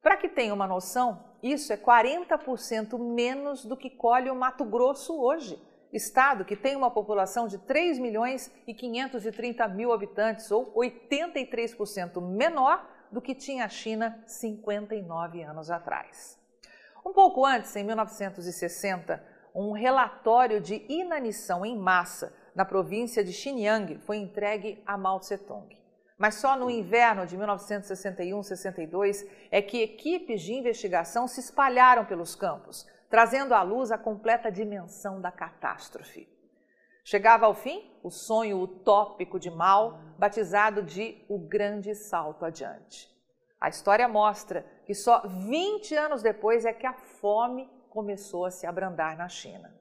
Para 0.00 0.16
que 0.16 0.28
tenha 0.28 0.54
uma 0.54 0.66
noção, 0.66 1.24
isso 1.42 1.72
é 1.72 1.76
40% 1.76 2.98
menos 2.98 3.64
do 3.64 3.76
que 3.76 3.90
colhe 3.90 4.30
o 4.30 4.36
Mato 4.36 4.64
Grosso 4.64 5.20
hoje 5.20 5.60
estado 5.94 6.44
que 6.44 6.56
tem 6.56 6.74
uma 6.76 6.90
população 6.90 7.46
de 7.46 7.56
3 7.58 7.98
milhões 7.98 8.50
e 8.66 8.74
530 8.74 9.68
mil 9.68 9.92
habitantes, 9.92 10.50
ou 10.50 10.74
83% 10.74 12.20
menor 12.20 12.84
do 13.10 13.22
que 13.22 13.34
tinha 13.34 13.64
a 13.64 13.68
China 13.68 14.22
59 14.26 15.42
anos 15.42 15.70
atrás. 15.70 16.38
Um 17.06 17.12
pouco 17.12 17.46
antes, 17.46 17.76
em 17.76 17.84
1960, 17.84 19.22
um 19.54 19.72
relatório 19.72 20.60
de 20.60 20.84
inanição 20.88 21.64
em 21.64 21.78
massa 21.78 22.34
na 22.54 22.64
província 22.64 23.22
de 23.22 23.32
Xinjiang 23.32 23.98
foi 23.98 24.16
entregue 24.16 24.82
a 24.84 24.98
Mao 24.98 25.20
Tse-tung. 25.20 25.68
Mas 26.16 26.36
só 26.36 26.56
no 26.56 26.70
inverno 26.70 27.26
de 27.26 27.36
1961-62 27.36 29.26
é 29.50 29.60
que 29.60 29.82
equipes 29.82 30.42
de 30.42 30.54
investigação 30.54 31.28
se 31.28 31.40
espalharam 31.40 32.04
pelos 32.04 32.34
campos, 32.34 32.86
trazendo 33.14 33.54
à 33.54 33.62
luz 33.62 33.92
a 33.92 33.96
completa 33.96 34.50
dimensão 34.50 35.20
da 35.20 35.30
catástrofe. 35.30 36.28
Chegava 37.04 37.46
ao 37.46 37.54
fim 37.54 37.96
o 38.02 38.10
sonho 38.10 38.58
utópico 38.58 39.38
de 39.38 39.52
Mal, 39.52 40.00
batizado 40.18 40.82
de 40.82 41.24
O 41.28 41.38
Grande 41.38 41.94
Salto 41.94 42.44
Adiante. 42.44 43.08
A 43.60 43.68
história 43.68 44.08
mostra 44.08 44.66
que 44.84 44.94
só 44.94 45.22
20 45.28 45.94
anos 45.94 46.22
depois 46.22 46.64
é 46.64 46.72
que 46.72 46.88
a 46.88 46.92
fome 46.92 47.70
começou 47.88 48.46
a 48.46 48.50
se 48.50 48.66
abrandar 48.66 49.16
na 49.16 49.28
China. 49.28 49.72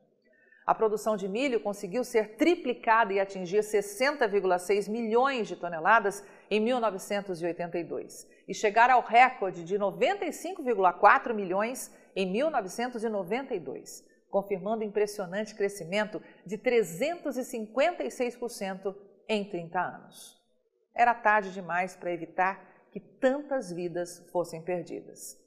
A 0.63 0.75
produção 0.75 1.17
de 1.17 1.27
milho 1.27 1.59
conseguiu 1.59 2.03
ser 2.03 2.35
triplicada 2.35 3.13
e 3.13 3.19
atingir 3.19 3.61
60,6 3.61 4.87
milhões 4.91 5.47
de 5.47 5.55
toneladas 5.55 6.23
em 6.51 6.59
1982 6.59 8.27
e 8.47 8.53
chegar 8.53 8.91
ao 8.91 9.01
recorde 9.01 9.63
de 9.63 9.75
95,4 9.79 11.33
milhões 11.33 11.91
em 12.15 12.31
1992, 12.31 14.07
confirmando 14.29 14.83
impressionante 14.83 15.55
crescimento 15.55 16.21
de 16.45 16.57
356% 16.57 18.95
em 19.27 19.47
30 19.47 19.79
anos. 19.79 20.41
Era 20.93 21.13
tarde 21.13 21.53
demais 21.53 21.95
para 21.95 22.11
evitar 22.11 22.61
que 22.91 22.99
tantas 22.99 23.71
vidas 23.71 24.19
fossem 24.31 24.61
perdidas. 24.61 25.41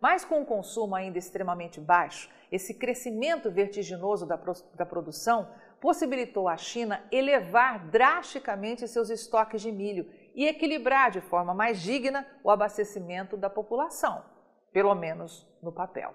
Mas 0.00 0.24
com 0.24 0.42
o 0.42 0.46
consumo 0.46 0.94
ainda 0.94 1.18
extremamente 1.18 1.80
baixo, 1.80 2.28
esse 2.50 2.74
crescimento 2.74 3.50
vertiginoso 3.50 4.26
da, 4.26 4.38
da 4.74 4.84
produção 4.84 5.48
possibilitou 5.80 6.48
à 6.48 6.56
China 6.56 7.02
elevar 7.10 7.88
drasticamente 7.88 8.86
seus 8.88 9.10
estoques 9.10 9.62
de 9.62 9.72
milho 9.72 10.08
e 10.34 10.46
equilibrar 10.46 11.10
de 11.10 11.20
forma 11.20 11.54
mais 11.54 11.80
digna 11.80 12.26
o 12.42 12.50
abastecimento 12.50 13.36
da 13.36 13.48
população, 13.48 14.24
pelo 14.72 14.94
menos 14.94 15.46
no 15.62 15.72
papel. 15.72 16.14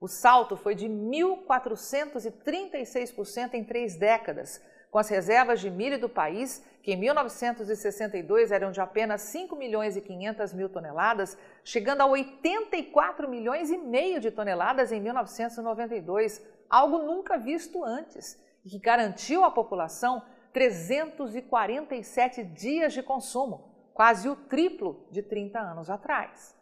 O 0.00 0.06
salto 0.06 0.56
foi 0.56 0.76
de 0.76 0.86
1.436% 0.86 3.54
em 3.54 3.64
três 3.64 3.96
décadas, 3.96 4.62
com 4.90 4.98
as 4.98 5.08
reservas 5.08 5.60
de 5.60 5.70
milho 5.70 6.00
do 6.00 6.08
país, 6.08 6.64
que 6.82 6.92
em 6.92 6.96
1962 6.96 8.50
eram 8.52 8.70
de 8.70 8.80
apenas 8.80 9.22
5 9.22 9.56
milhões 9.56 9.96
e 9.96 10.00
500 10.00 10.52
mil 10.52 10.68
toneladas, 10.68 11.36
chegando 11.64 12.02
a 12.02 12.06
84 12.06 13.28
milhões 13.28 13.70
e 13.70 13.76
meio 13.76 14.20
de 14.20 14.30
toneladas 14.30 14.92
em 14.92 15.00
1992, 15.00 16.40
algo 16.70 16.98
nunca 16.98 17.36
visto 17.36 17.84
antes, 17.84 18.40
e 18.64 18.70
que 18.70 18.78
garantiu 18.78 19.42
à 19.44 19.50
população 19.50 20.22
347 20.52 22.44
dias 22.44 22.92
de 22.92 23.02
consumo, 23.02 23.74
quase 23.92 24.28
o 24.28 24.36
triplo 24.36 25.04
de 25.10 25.22
30 25.22 25.58
anos 25.58 25.90
atrás. 25.90 26.56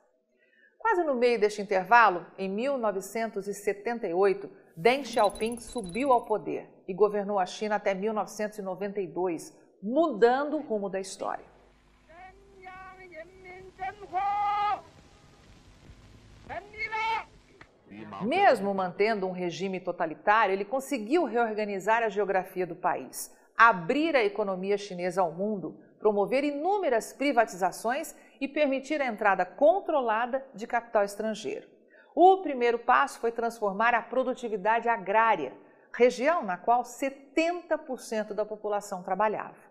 Quase 0.87 1.03
no 1.03 1.17
meio 1.17 1.41
deste 1.41 1.61
intervalo, 1.61 2.25
em 2.39 2.49
1978, 2.49 4.49
Deng 4.77 5.05
Xiaoping 5.05 5.59
subiu 5.59 6.13
ao 6.13 6.25
poder 6.25 6.71
e 6.87 6.95
governou 6.95 7.41
a 7.41 7.45
China 7.45 7.75
até 7.75 7.93
1992, 7.93 9.53
mudando 9.83 10.59
o 10.59 10.61
rumo 10.61 10.89
da 10.89 11.01
história. 11.01 11.45
Mesmo 18.23 18.73
mantendo 18.73 19.27
um 19.27 19.33
regime 19.33 19.81
totalitário, 19.81 20.53
ele 20.53 20.65
conseguiu 20.65 21.25
reorganizar 21.25 22.05
a 22.05 22.09
geografia 22.09 22.65
do 22.65 22.77
país, 22.77 23.35
abrir 23.57 24.15
a 24.15 24.23
economia 24.23 24.79
chinesa 24.79 25.21
ao 25.21 25.33
mundo, 25.33 25.81
promover 25.99 26.45
inúmeras 26.45 27.13
privatizações 27.13 28.15
e 28.41 28.49
permitir 28.49 29.01
a 29.01 29.07
entrada 29.07 29.45
controlada 29.45 30.45
de 30.55 30.67
capital 30.67 31.05
estrangeiro. 31.05 31.69
O 32.15 32.39
primeiro 32.39 32.79
passo 32.79 33.21
foi 33.21 33.31
transformar 33.31 33.95
a 33.95 34.01
produtividade 34.01 34.89
agrária, 34.89 35.53
região 35.93 36.43
na 36.43 36.57
qual 36.57 36.83
70% 36.83 38.33
da 38.33 38.45
população 38.45 39.03
trabalhava. 39.03 39.67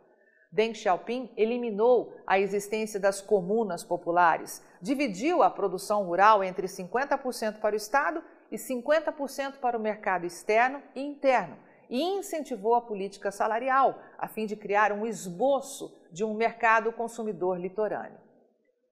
Deng 0.51 0.73
Xiaoping 0.73 1.31
eliminou 1.35 2.15
a 2.25 2.39
existência 2.39 2.99
das 2.99 3.19
comunas 3.19 3.83
populares, 3.83 4.63
dividiu 4.81 5.43
a 5.43 5.49
produção 5.49 6.03
rural 6.03 6.43
entre 6.43 6.67
50% 6.67 7.59
para 7.59 7.73
o 7.73 7.77
Estado 7.77 8.23
e 8.51 8.55
50% 8.55 9.57
para 9.59 9.77
o 9.77 9.81
mercado 9.81 10.25
externo 10.25 10.81
e 10.95 11.01
interno, 11.01 11.57
e 11.89 12.01
incentivou 12.01 12.75
a 12.75 12.81
política 12.81 13.31
salarial, 13.31 13.99
a 14.17 14.27
fim 14.27 14.45
de 14.45 14.55
criar 14.55 14.91
um 14.91 15.05
esboço 15.05 15.93
de 16.11 16.23
um 16.23 16.33
mercado 16.33 16.91
consumidor 16.93 17.59
litorâneo. 17.59 18.24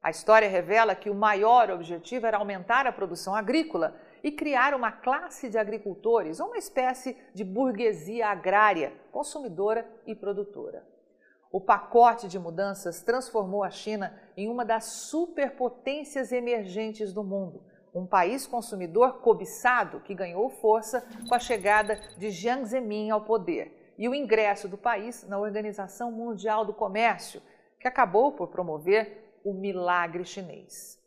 A 0.03 0.09
história 0.09 0.49
revela 0.49 0.95
que 0.95 1.09
o 1.09 1.15
maior 1.15 1.71
objetivo 1.71 2.27
era 2.27 2.35
aumentar 2.35 2.85
a 2.85 2.91
produção 2.91 3.33
agrícola 3.33 3.95
e 4.21 4.33
criar 4.33 4.73
uma 4.73 4.91
classe 4.91 5.49
de 5.49 5.57
agricultores, 5.57 6.41
uma 6.41 6.57
espécie 6.57 7.15
de 7.33 7.41
burguesia 7.45 8.27
agrária, 8.27 8.91
consumidora 9.13 9.89
e 10.05 10.13
produtora. 10.13 10.85
O 11.49 11.61
pacote 11.61 12.27
de 12.27 12.37
mudanças 12.37 13.01
transformou 13.01 13.63
a 13.63 13.69
China 13.69 14.13
em 14.35 14.49
uma 14.49 14.65
das 14.65 14.83
superpotências 14.85 16.33
emergentes 16.33 17.13
do 17.13 17.23
mundo, 17.23 17.63
um 17.95 18.05
país 18.05 18.45
consumidor 18.45 19.21
cobiçado 19.21 20.01
que 20.01 20.13
ganhou 20.13 20.49
força 20.49 21.07
com 21.29 21.33
a 21.33 21.39
chegada 21.39 21.97
de 22.17 22.29
Jiang 22.29 22.65
Zemin 22.65 23.09
ao 23.09 23.21
poder 23.21 23.93
e 23.97 24.09
o 24.09 24.15
ingresso 24.15 24.67
do 24.67 24.77
país 24.77 25.25
na 25.29 25.39
Organização 25.39 26.11
Mundial 26.11 26.65
do 26.65 26.73
Comércio, 26.73 27.41
que 27.79 27.87
acabou 27.87 28.33
por 28.33 28.49
promover 28.49 29.22
o 29.43 29.53
milagre 29.53 30.23
chinês. 30.25 31.01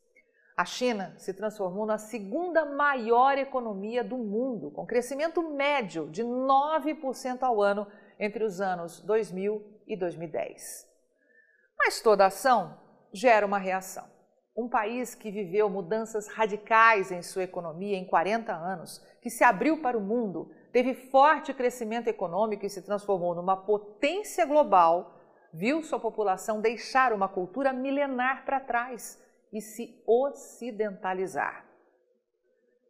A 0.57 0.65
China 0.65 1.15
se 1.19 1.35
transformou 1.35 1.85
na 1.85 1.99
segunda 1.99 2.65
maior 2.65 3.37
economia 3.37 4.03
do 4.03 4.17
mundo, 4.17 4.71
com 4.71 4.87
crescimento 4.87 5.43
médio 5.43 6.09
de 6.09 6.23
9% 6.23 7.43
ao 7.43 7.61
ano 7.61 7.87
entre 8.19 8.43
os 8.43 8.61
anos 8.61 9.01
2000 9.01 9.63
e 9.87 9.97
2010. 9.97 10.89
Mas 11.79 12.01
toda 12.01 12.27
ação 12.27 12.79
gera 13.13 13.45
uma 13.45 13.59
reação. 13.59 14.05
Um 14.57 14.67
país 14.67 15.15
que 15.15 15.31
viveu 15.31 15.69
mudanças 15.69 16.29
radicais 16.29 17.13
em 17.13 17.21
sua 17.21 17.43
economia 17.43 17.99
em 17.99 18.07
40 18.07 18.55
anos, 18.55 19.05
que 19.21 19.29
se 19.29 19.45
abriu 19.45 19.83
para 19.83 19.99
o 19.99 20.01
mundo, 20.01 20.51
teve 20.73 20.95
forte 20.95 21.53
crescimento 21.53 22.09
econômico 22.09 22.65
e 22.65 22.71
se 22.71 22.81
transformou 22.81 23.35
numa 23.35 23.59
potência 23.59 24.47
global, 24.47 25.16
viu 25.57 25.83
sua 25.83 25.99
população 25.99 26.61
deixar 26.61 27.13
uma 27.13 27.29
cultura 27.29 27.73
milenar 27.73 28.45
para 28.45 28.61
trás 28.61 29.23
e 29.53 29.61
se 29.61 30.03
ocidentalizar. 30.07 31.65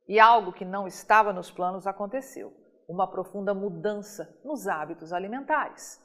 E 0.08 0.18
algo 0.18 0.52
que 0.52 0.64
não 0.64 0.86
estava 0.86 1.32
nos 1.32 1.50
planos 1.50 1.86
aconteceu: 1.86 2.52
uma 2.88 3.08
profunda 3.08 3.54
mudança 3.54 4.38
nos 4.44 4.66
hábitos 4.66 5.12
alimentares. 5.12 6.04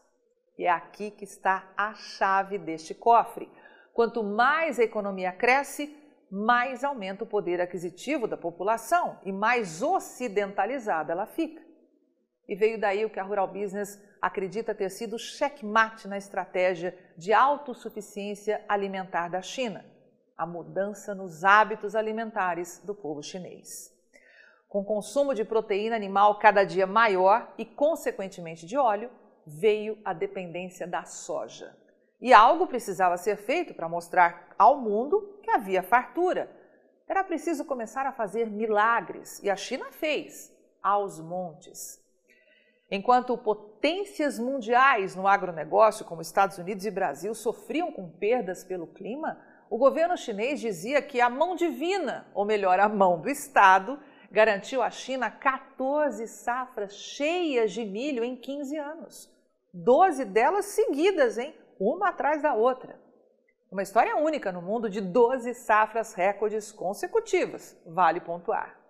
E 0.57 0.65
é 0.65 0.69
aqui 0.69 1.09
que 1.09 1.23
está 1.23 1.71
a 1.75 1.93
chave 1.95 2.57
deste 2.57 2.93
cofre. 2.93 3.49
Quanto 3.93 4.23
mais 4.23 4.79
a 4.79 4.83
economia 4.83 5.31
cresce, 5.31 5.97
mais 6.29 6.83
aumenta 6.83 7.23
o 7.23 7.27
poder 7.27 7.59
aquisitivo 7.59 8.27
da 8.27 8.37
população 8.37 9.19
e 9.25 9.31
mais 9.31 9.81
ocidentalizada 9.81 11.11
ela 11.11 11.25
fica. 11.25 11.61
E 12.47 12.55
veio 12.55 12.79
daí 12.79 13.03
o 13.03 13.09
que 13.09 13.19
a 13.19 13.23
Rural 13.23 13.47
Business 13.47 13.99
acredita 14.21 14.75
ter 14.75 14.89
sido 14.89 15.17
checkmate 15.17 16.07
na 16.07 16.17
estratégia 16.17 16.95
de 17.17 17.33
autossuficiência 17.33 18.63
alimentar 18.69 19.29
da 19.29 19.41
China, 19.41 19.83
a 20.37 20.45
mudança 20.45 21.15
nos 21.15 21.43
hábitos 21.43 21.95
alimentares 21.95 22.79
do 22.85 22.93
povo 22.93 23.23
chinês. 23.23 23.91
Com 24.69 24.85
consumo 24.85 25.33
de 25.33 25.43
proteína 25.43 25.95
animal 25.95 26.37
cada 26.39 26.63
dia 26.63 26.85
maior 26.85 27.51
e, 27.57 27.65
consequentemente, 27.65 28.65
de 28.65 28.77
óleo, 28.77 29.09
veio 29.45 29.97
a 30.05 30.13
dependência 30.13 30.87
da 30.87 31.03
soja. 31.03 31.75
E 32.21 32.31
algo 32.31 32.67
precisava 32.67 33.17
ser 33.17 33.35
feito 33.35 33.73
para 33.73 33.89
mostrar 33.89 34.55
ao 34.57 34.77
mundo 34.77 35.39
que 35.41 35.49
havia 35.49 35.81
fartura. 35.81 36.49
Era 37.07 37.23
preciso 37.23 37.65
começar 37.65 38.05
a 38.05 38.13
fazer 38.13 38.49
milagres, 38.49 39.41
e 39.43 39.49
a 39.49 39.55
China 39.55 39.91
fez, 39.91 40.55
aos 40.81 41.19
montes. 41.19 41.99
Enquanto 42.91 43.37
potências 43.37 44.37
mundiais 44.37 45.15
no 45.15 45.25
agronegócio, 45.25 46.03
como 46.03 46.21
Estados 46.21 46.57
Unidos 46.57 46.85
e 46.85 46.91
Brasil, 46.91 47.33
sofriam 47.33 47.89
com 47.89 48.09
perdas 48.09 48.65
pelo 48.65 48.85
clima, 48.85 49.39
o 49.69 49.77
governo 49.77 50.17
chinês 50.17 50.59
dizia 50.59 51.01
que 51.01 51.21
a 51.21 51.29
mão 51.29 51.55
divina, 51.55 52.27
ou 52.33 52.43
melhor, 52.43 52.81
a 52.81 52.89
mão 52.89 53.21
do 53.21 53.29
Estado, 53.29 53.97
garantiu 54.29 54.83
à 54.83 54.89
China 54.89 55.31
14 55.31 56.27
safras 56.27 56.93
cheias 56.93 57.71
de 57.71 57.85
milho 57.85 58.25
em 58.25 58.35
15 58.35 58.77
anos. 58.77 59.33
12 59.73 60.25
delas 60.25 60.65
seguidas, 60.65 61.37
hein? 61.37 61.55
Uma 61.79 62.09
atrás 62.09 62.41
da 62.41 62.53
outra. 62.53 62.99
Uma 63.71 63.83
história 63.83 64.17
única 64.17 64.51
no 64.51 64.61
mundo 64.61 64.89
de 64.89 64.99
12 64.99 65.53
safras 65.53 66.13
recordes 66.13 66.73
consecutivas, 66.73 67.81
vale 67.85 68.19
pontuar. 68.19 68.80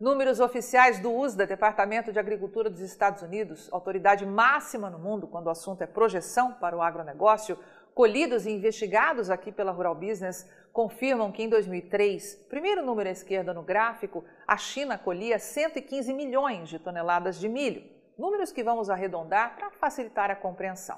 Números 0.00 0.40
oficiais 0.40 0.98
do 0.98 1.12
USDA, 1.12 1.46
Departamento 1.46 2.10
de 2.10 2.18
Agricultura 2.18 2.70
dos 2.70 2.80
Estados 2.80 3.20
Unidos, 3.20 3.68
autoridade 3.70 4.24
máxima 4.24 4.88
no 4.88 4.98
mundo 4.98 5.28
quando 5.28 5.48
o 5.48 5.50
assunto 5.50 5.82
é 5.82 5.86
projeção 5.86 6.54
para 6.54 6.74
o 6.74 6.80
agronegócio, 6.80 7.58
colhidos 7.94 8.46
e 8.46 8.50
investigados 8.50 9.28
aqui 9.28 9.52
pela 9.52 9.72
Rural 9.72 9.94
Business, 9.94 10.50
confirmam 10.72 11.30
que 11.30 11.42
em 11.42 11.50
2003, 11.50 12.46
primeiro 12.48 12.82
número 12.82 13.10
à 13.10 13.12
esquerda 13.12 13.52
no 13.52 13.62
gráfico, 13.62 14.24
a 14.48 14.56
China 14.56 14.96
colhia 14.96 15.38
115 15.38 16.14
milhões 16.14 16.70
de 16.70 16.78
toneladas 16.78 17.38
de 17.38 17.46
milho, 17.46 17.84
números 18.16 18.50
que 18.50 18.64
vamos 18.64 18.88
arredondar 18.88 19.54
para 19.54 19.70
facilitar 19.70 20.30
a 20.30 20.34
compreensão. 20.34 20.96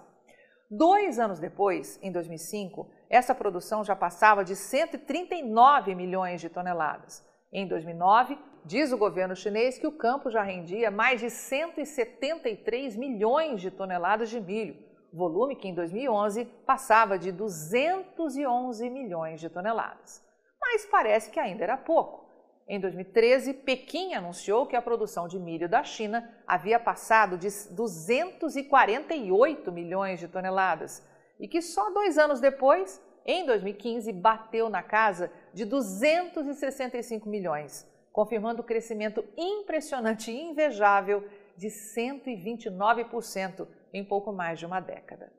Dois 0.70 1.18
anos 1.18 1.40
depois, 1.40 1.98
em 2.02 2.12
2005, 2.12 2.88
essa 3.10 3.34
produção 3.34 3.82
já 3.82 3.96
passava 3.96 4.44
de 4.44 4.54
139 4.54 5.92
milhões 5.96 6.40
de 6.40 6.48
toneladas. 6.48 7.26
Em 7.52 7.66
2009, 7.66 8.38
diz 8.64 8.92
o 8.92 8.98
governo 8.98 9.34
chinês 9.34 9.78
que 9.78 9.86
o 9.86 9.92
campo 9.92 10.30
já 10.30 10.42
rendia 10.42 10.90
mais 10.90 11.20
de 11.20 11.30
173 11.30 12.96
milhões 12.96 13.60
de 13.60 13.70
toneladas 13.70 14.30
de 14.30 14.40
milho, 14.40 14.76
volume 15.12 15.56
que 15.56 15.68
em 15.68 15.74
2011 15.74 16.44
passava 16.66 17.18
de 17.18 17.32
211 17.32 18.88
milhões 18.88 19.40
de 19.40 19.50
toneladas. 19.50 20.24
Mas 20.60 20.86
parece 20.86 21.30
que 21.30 21.40
ainda 21.40 21.64
era 21.64 21.76
pouco. 21.76 22.22
Em 22.68 22.78
2013, 22.78 23.54
Pequim 23.54 24.14
anunciou 24.14 24.66
que 24.66 24.76
a 24.76 24.82
produção 24.82 25.26
de 25.26 25.38
milho 25.38 25.68
da 25.68 25.82
China 25.82 26.32
havia 26.46 26.78
passado 26.78 27.36
de 27.36 27.48
248 27.70 29.72
milhões 29.72 30.20
de 30.20 30.28
toneladas 30.28 31.04
e 31.40 31.48
que 31.48 31.60
só 31.60 31.90
dois 31.90 32.16
anos 32.16 32.40
depois, 32.40 33.02
em 33.26 33.44
2015, 33.44 34.12
bateu 34.12 34.70
na 34.70 34.82
casa 34.82 35.32
de 35.52 35.64
265 35.64 37.28
milhões, 37.28 37.84
confirmando 38.12 38.60
o 38.60 38.64
crescimento 38.64 39.24
impressionante 39.36 40.30
e 40.30 40.40
invejável 40.40 41.26
de 41.56 41.68
129% 41.68 43.66
em 43.92 44.04
pouco 44.04 44.32
mais 44.32 44.58
de 44.58 44.66
uma 44.66 44.80
década. 44.80 45.32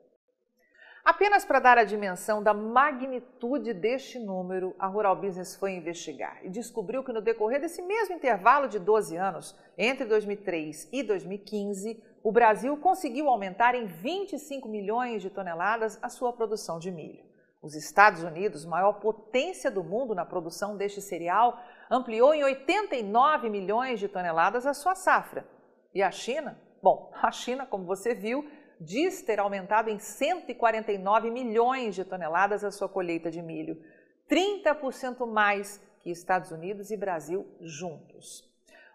Apenas 1.04 1.44
para 1.44 1.60
dar 1.60 1.76
a 1.76 1.84
dimensão 1.84 2.42
da 2.42 2.54
magnitude 2.54 3.74
deste 3.74 4.18
número, 4.18 4.74
a 4.78 4.86
Rural 4.86 5.14
Business 5.16 5.54
foi 5.54 5.72
investigar 5.72 6.40
e 6.42 6.48
descobriu 6.48 7.04
que 7.04 7.12
no 7.12 7.20
decorrer 7.20 7.60
desse 7.60 7.82
mesmo 7.82 8.14
intervalo 8.14 8.68
de 8.68 8.78
12 8.78 9.14
anos, 9.14 9.54
entre 9.76 10.06
2003 10.06 10.88
e 10.90 11.02
2015, 11.02 12.02
o 12.22 12.32
Brasil 12.32 12.74
conseguiu 12.78 13.28
aumentar 13.28 13.74
em 13.74 13.84
25 13.84 14.66
milhões 14.66 15.20
de 15.20 15.28
toneladas 15.28 15.98
a 16.02 16.08
sua 16.08 16.32
produção 16.32 16.78
de 16.78 16.90
milho. 16.90 17.23
Os 17.64 17.74
Estados 17.74 18.22
Unidos, 18.22 18.66
maior 18.66 19.00
potência 19.00 19.70
do 19.70 19.82
mundo 19.82 20.14
na 20.14 20.26
produção 20.26 20.76
deste 20.76 21.00
cereal, 21.00 21.58
ampliou 21.90 22.34
em 22.34 22.44
89 22.44 23.48
milhões 23.48 23.98
de 23.98 24.06
toneladas 24.06 24.66
a 24.66 24.74
sua 24.74 24.94
safra. 24.94 25.48
E 25.94 26.02
a 26.02 26.10
China? 26.10 26.60
Bom, 26.82 27.10
a 27.22 27.32
China, 27.32 27.64
como 27.64 27.86
você 27.86 28.14
viu, 28.14 28.46
diz 28.78 29.22
ter 29.22 29.40
aumentado 29.40 29.88
em 29.88 29.98
149 29.98 31.30
milhões 31.30 31.94
de 31.94 32.04
toneladas 32.04 32.62
a 32.64 32.70
sua 32.70 32.86
colheita 32.86 33.30
de 33.30 33.40
milho, 33.40 33.82
30% 34.28 35.26
mais 35.26 35.80
que 36.00 36.10
Estados 36.10 36.50
Unidos 36.50 36.90
e 36.90 36.98
Brasil 36.98 37.46
juntos. 37.62 38.46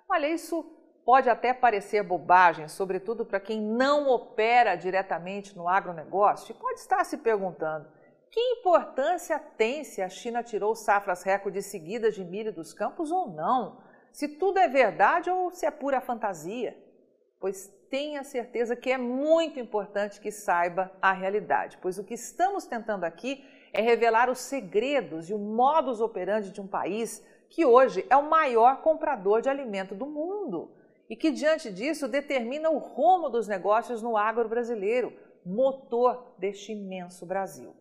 Olha, 0.08 0.28
isso 0.28 0.64
pode 1.04 1.28
até 1.28 1.56
parecer 1.56 2.04
bobagem, 2.04 2.68
sobretudo 2.68 3.26
para 3.26 3.40
quem 3.40 3.60
não 3.60 4.08
opera 4.10 4.76
diretamente 4.76 5.58
no 5.58 5.68
agronegócio, 5.68 6.52
e 6.52 6.60
pode 6.60 6.80
estar 6.80 7.04
se 7.04 7.18
perguntando: 7.18 7.98
que 8.32 8.40
importância 8.40 9.40
tem 9.40 9.84
se 9.84 10.02
a 10.02 10.10
China 10.10 10.44
tirou 10.44 10.76
safras 10.76 11.24
recordes 11.24 11.66
seguidas 11.66 12.16
de 12.16 12.24
milho 12.24 12.54
dos 12.54 12.74
campos 12.74 13.12
ou 13.12 13.28
não? 13.30 13.82
Se 14.12 14.28
tudo 14.28 14.60
é 14.60 14.68
verdade 14.68 15.30
ou 15.30 15.52
se 15.52 15.66
é 15.66 15.72
pura 15.72 16.02
fantasia? 16.02 16.78
Pois 17.40 17.68
tenha 17.90 18.24
certeza 18.24 18.76
que 18.76 18.92
é 18.92 18.98
muito 18.98 19.60
importante 19.60 20.22
que 20.22 20.32
saiba 20.32 20.92
a 21.02 21.12
realidade, 21.12 21.78
pois 21.82 21.98
o 21.98 22.04
que 22.04 22.14
estamos 22.14 22.66
tentando 22.66 23.04
aqui 23.04 23.44
é 23.74 23.82
revelar 23.82 24.30
os 24.30 24.40
segredos 24.40 25.30
e 25.30 25.34
o 25.34 25.40
modus 25.40 26.02
operandi 26.02 26.52
de 26.52 26.62
um 26.62 26.68
país 26.68 27.26
que 27.50 27.66
hoje 27.66 28.06
é 28.10 28.16
o 28.16 28.30
maior 28.30 28.82
comprador 28.82 29.42
de 29.42 29.50
alimento 29.50 29.96
do 29.96 30.06
mundo 30.06 30.72
e 31.10 31.16
que, 31.16 31.32
diante 31.32 31.72
disso, 31.72 32.08
determina 32.08 32.70
o 32.70 32.78
rumo 32.78 33.30
dos 33.30 33.48
negócios 33.48 34.02
no 34.02 34.16
agro 34.16 34.48
brasileiro, 34.48 35.12
motor 35.44 36.34
deste 36.38 36.74
imenso 36.74 37.26
Brasil. 37.26 37.74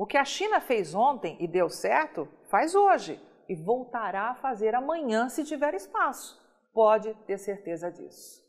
O 0.00 0.06
que 0.06 0.16
a 0.16 0.24
China 0.24 0.62
fez 0.62 0.94
ontem 0.94 1.36
e 1.38 1.46
deu 1.46 1.68
certo, 1.68 2.26
faz 2.48 2.74
hoje 2.74 3.20
e 3.46 3.54
voltará 3.54 4.30
a 4.30 4.34
fazer 4.34 4.74
amanhã 4.74 5.28
se 5.28 5.44
tiver 5.44 5.74
espaço. 5.74 6.42
Pode 6.72 7.12
ter 7.26 7.36
certeza 7.36 7.90
disso. 7.90 8.42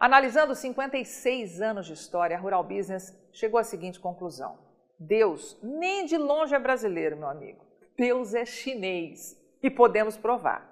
Analisando 0.00 0.54
56 0.54 1.60
anos 1.60 1.84
de 1.84 1.92
história, 1.92 2.34
a 2.34 2.40
Rural 2.40 2.64
Business 2.64 3.14
chegou 3.30 3.60
à 3.60 3.62
seguinte 3.62 4.00
conclusão: 4.00 4.58
Deus 4.98 5.54
nem 5.62 6.06
de 6.06 6.16
longe 6.16 6.54
é 6.54 6.58
brasileiro, 6.58 7.18
meu 7.18 7.28
amigo. 7.28 7.62
Deus 7.94 8.32
é 8.32 8.46
chinês 8.46 9.38
e 9.62 9.68
podemos 9.68 10.16
provar. 10.16 10.66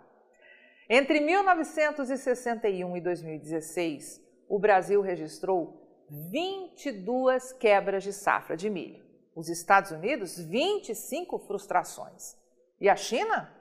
Entre 0.89 1.21
1961 1.21 2.97
e 2.97 3.01
2016, 3.03 4.25
o 4.49 4.59
Brasil 4.59 5.03
registrou 5.03 6.07
22 6.09 7.53
quebras 7.53 8.03
de 8.03 8.15
safra 8.15 8.57
de 8.57 8.71
milho. 8.71 9.12
Os 9.35 9.49
Estados 9.49 9.91
Unidos, 9.91 10.39
25 10.39 11.39
frustrações. 11.41 12.37
E 12.81 12.89
a 12.89 12.97
China? 12.97 13.53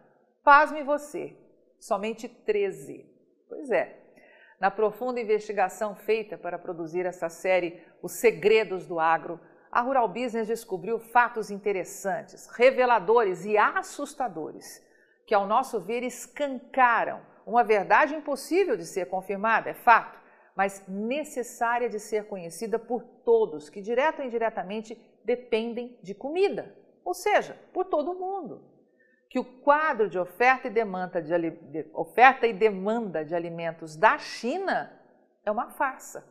Pasme 0.44 0.84
você, 0.84 1.36
somente 1.80 2.28
13. 2.28 3.06
Pois 3.48 3.70
é. 3.72 3.98
Na 4.60 4.70
profunda 4.70 5.20
investigação 5.20 5.96
feita 5.96 6.38
para 6.38 6.60
produzir 6.60 7.06
essa 7.06 7.30
série 7.30 7.82
Os 8.02 8.12
Segredos 8.14 8.86
do 8.86 9.00
Agro, 9.00 9.40
a 9.72 9.82
Rural 9.82 10.08
Business 10.08 10.48
descobriu 10.48 11.00
fatos 11.00 11.50
interessantes, 11.50 12.48
reveladores 12.48 13.46
e 13.46 13.58
assustadores, 13.58 14.86
que, 15.26 15.34
ao 15.34 15.48
nosso 15.48 15.80
ver, 15.80 16.04
escancaram 16.04 17.22
uma 17.46 17.64
verdade 17.64 18.14
impossível 18.14 18.78
de 18.78 18.86
ser 18.86 19.08
confirmada, 19.08 19.70
é 19.70 19.74
fato, 19.74 20.21
mas 20.62 20.88
necessária 20.88 21.90
de 21.90 22.00
ser 22.00 22.28
conhecida 22.28 22.78
por 22.78 23.02
todos 23.26 23.68
que, 23.68 23.82
direta 23.82 24.22
ou 24.22 24.28
indiretamente, 24.28 24.96
dependem 25.26 25.98
de 26.04 26.14
comida, 26.14 26.76
ou 27.04 27.16
seja, 27.16 27.58
por 27.74 27.86
todo 27.86 28.14
mundo. 28.14 28.62
Que 29.28 29.40
o 29.40 29.44
quadro 29.44 30.08
de 30.08 30.20
oferta 30.20 30.68
e 30.68 30.70
demanda 30.70 31.20
de, 31.20 31.50
de, 31.50 31.90
oferta 31.96 32.46
e 32.46 32.54
demanda 32.54 33.26
de 33.26 33.34
alimentos 33.34 33.96
da 33.96 34.20
China 34.20 34.96
é 35.44 35.50
uma 35.50 35.72
farsa, 35.72 36.24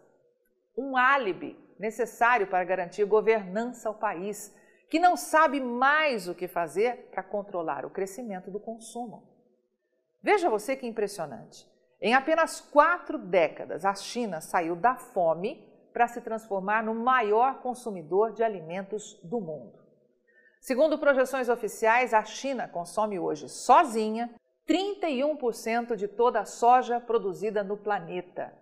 um 0.79 0.97
álibi 0.97 1.59
necessário 1.77 2.47
para 2.47 2.63
garantir 2.63 3.05
governança 3.07 3.89
ao 3.89 3.97
país, 3.97 4.57
que 4.89 5.01
não 5.01 5.17
sabe 5.17 5.59
mais 5.59 6.29
o 6.29 6.37
que 6.37 6.47
fazer 6.47 7.09
para 7.11 7.25
controlar 7.25 7.85
o 7.85 7.91
crescimento 7.91 8.49
do 8.49 8.61
consumo. 8.61 9.29
Veja 10.23 10.49
você 10.49 10.77
que 10.77 10.87
impressionante. 10.87 11.69
Em 12.01 12.15
apenas 12.15 12.61
quatro 12.61 13.19
décadas, 13.19 13.85
a 13.85 13.95
China 13.95 14.41
saiu 14.41 14.75
da 14.75 14.97
fome 14.97 15.63
para 15.93 16.09
se 16.09 16.21
transformar 16.21 16.83
no 16.83 16.95
maior 16.95 17.61
consumidor 17.61 18.33
de 18.33 18.43
alimentos 18.43 19.21
do 19.23 19.41
mundo. 19.41 19.79
Segundo 20.61 20.99
projeções 20.99 21.49
oficiais, 21.49 22.15
a 22.15 22.25
China 22.25 22.69
consome 22.69 23.19
hoje 23.19 23.49
sozinha 23.49 24.31
31% 24.69 25.97
de 25.97 26.07
toda 26.07 26.41
a 26.41 26.45
soja 26.45 27.01
produzida 27.01 27.65
no 27.65 27.77
planeta 27.77 28.59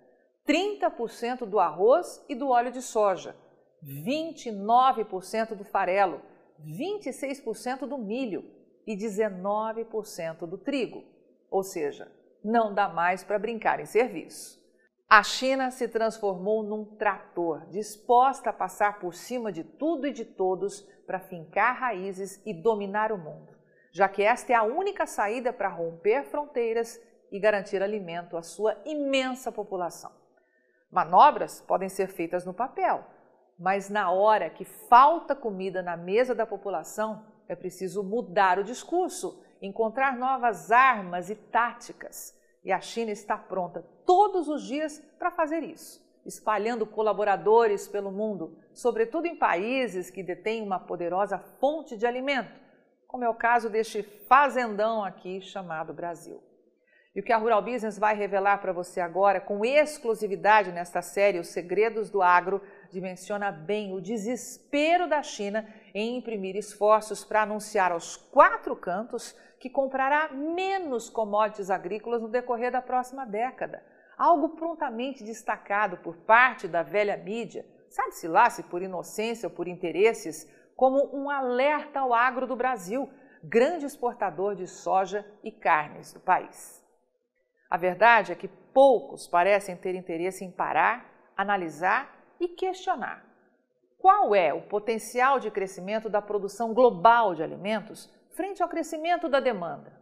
30% 0.48 1.44
do 1.44 1.60
arroz 1.60 2.24
e 2.26 2.34
do 2.34 2.48
óleo 2.48 2.72
de 2.72 2.80
soja, 2.80 3.36
29% 3.84 5.54
do 5.54 5.62
farelo, 5.62 6.22
26% 6.66 7.80
do 7.80 7.98
milho 7.98 8.50
e 8.86 8.96
19% 8.96 10.46
do 10.46 10.56
trigo. 10.56 11.04
Ou 11.50 11.62
seja, 11.62 12.10
não 12.48 12.72
dá 12.72 12.88
mais 12.88 13.22
para 13.22 13.38
brincar 13.38 13.78
em 13.78 13.84
serviço. 13.84 14.58
A 15.08 15.22
China 15.22 15.70
se 15.70 15.86
transformou 15.86 16.62
num 16.62 16.84
trator, 16.84 17.66
disposta 17.66 18.50
a 18.50 18.52
passar 18.52 18.98
por 18.98 19.14
cima 19.14 19.52
de 19.52 19.64
tudo 19.64 20.06
e 20.06 20.12
de 20.12 20.24
todos 20.24 20.80
para 21.06 21.20
fincar 21.20 21.78
raízes 21.78 22.42
e 22.44 22.52
dominar 22.52 23.12
o 23.12 23.18
mundo, 23.18 23.56
já 23.92 24.08
que 24.08 24.22
esta 24.22 24.52
é 24.52 24.56
a 24.56 24.62
única 24.62 25.06
saída 25.06 25.52
para 25.52 25.68
romper 25.68 26.24
fronteiras 26.24 27.00
e 27.30 27.38
garantir 27.38 27.82
alimento 27.82 28.36
à 28.36 28.42
sua 28.42 28.76
imensa 28.84 29.52
população. 29.52 30.10
Manobras 30.90 31.60
podem 31.60 31.88
ser 31.88 32.08
feitas 32.08 32.44
no 32.46 32.54
papel, 32.54 33.04
mas 33.58 33.90
na 33.90 34.10
hora 34.10 34.48
que 34.48 34.64
falta 34.64 35.34
comida 35.34 35.82
na 35.82 35.96
mesa 35.96 36.34
da 36.34 36.46
população, 36.46 37.26
é 37.46 37.56
preciso 37.56 38.02
mudar 38.02 38.58
o 38.58 38.64
discurso, 38.64 39.42
encontrar 39.60 40.16
novas 40.16 40.70
armas 40.70 41.30
e 41.30 41.34
táticas. 41.34 42.37
E 42.68 42.72
a 42.72 42.82
China 42.82 43.10
está 43.10 43.34
pronta 43.34 43.82
todos 44.04 44.46
os 44.46 44.62
dias 44.62 45.02
para 45.18 45.30
fazer 45.30 45.62
isso, 45.62 46.06
espalhando 46.26 46.84
colaboradores 46.84 47.88
pelo 47.88 48.12
mundo, 48.12 48.58
sobretudo 48.74 49.24
em 49.24 49.34
países 49.34 50.10
que 50.10 50.22
detêm 50.22 50.62
uma 50.62 50.78
poderosa 50.78 51.38
fonte 51.38 51.96
de 51.96 52.04
alimento, 52.06 52.60
como 53.06 53.24
é 53.24 53.28
o 53.30 53.34
caso 53.34 53.70
deste 53.70 54.02
fazendão 54.02 55.02
aqui 55.02 55.40
chamado 55.40 55.94
Brasil. 55.94 56.42
E 57.16 57.20
o 57.20 57.22
que 57.22 57.32
a 57.32 57.38
Rural 57.38 57.62
Business 57.62 57.98
vai 57.98 58.14
revelar 58.14 58.58
para 58.58 58.70
você 58.70 59.00
agora, 59.00 59.40
com 59.40 59.64
exclusividade 59.64 60.70
nesta 60.70 61.00
série 61.00 61.38
Os 61.38 61.48
Segredos 61.48 62.10
do 62.10 62.20
Agro, 62.20 62.60
dimensiona 62.90 63.50
bem 63.50 63.94
o 63.94 64.00
desespero 64.00 65.08
da 65.08 65.22
China 65.22 65.66
em 65.94 66.16
imprimir 66.16 66.56
esforços 66.56 67.24
para 67.24 67.42
anunciar 67.42 67.92
aos 67.92 68.16
quatro 68.16 68.74
cantos 68.76 69.36
que 69.58 69.68
comprará 69.68 70.30
menos 70.32 71.10
commodities 71.10 71.70
agrícolas 71.70 72.22
no 72.22 72.28
decorrer 72.28 72.70
da 72.70 72.80
próxima 72.80 73.26
década. 73.26 73.84
Algo 74.16 74.50
prontamente 74.50 75.24
destacado 75.24 75.98
por 75.98 76.16
parte 76.18 76.66
da 76.66 76.82
velha 76.82 77.16
mídia, 77.16 77.66
sabe-se 77.88 78.26
lá 78.26 78.50
se 78.50 78.62
por 78.64 78.82
inocência 78.82 79.48
ou 79.48 79.54
por 79.54 79.68
interesses, 79.68 80.48
como 80.76 81.14
um 81.16 81.28
alerta 81.28 82.00
ao 82.00 82.14
agro 82.14 82.46
do 82.46 82.56
Brasil, 82.56 83.08
grande 83.42 83.86
exportador 83.86 84.54
de 84.54 84.66
soja 84.66 85.24
e 85.42 85.50
carnes 85.50 86.12
do 86.12 86.20
país. 86.20 86.84
A 87.70 87.76
verdade 87.76 88.32
é 88.32 88.34
que 88.34 88.48
poucos 88.48 89.26
parecem 89.26 89.76
ter 89.76 89.94
interesse 89.94 90.44
em 90.44 90.50
parar, 90.50 91.32
analisar 91.36 92.17
e 92.40 92.48
questionar. 92.48 93.24
Qual 93.98 94.34
é 94.34 94.54
o 94.54 94.62
potencial 94.62 95.40
de 95.40 95.50
crescimento 95.50 96.08
da 96.08 96.22
produção 96.22 96.72
global 96.72 97.34
de 97.34 97.42
alimentos 97.42 98.08
frente 98.30 98.62
ao 98.62 98.68
crescimento 98.68 99.28
da 99.28 99.40
demanda? 99.40 99.92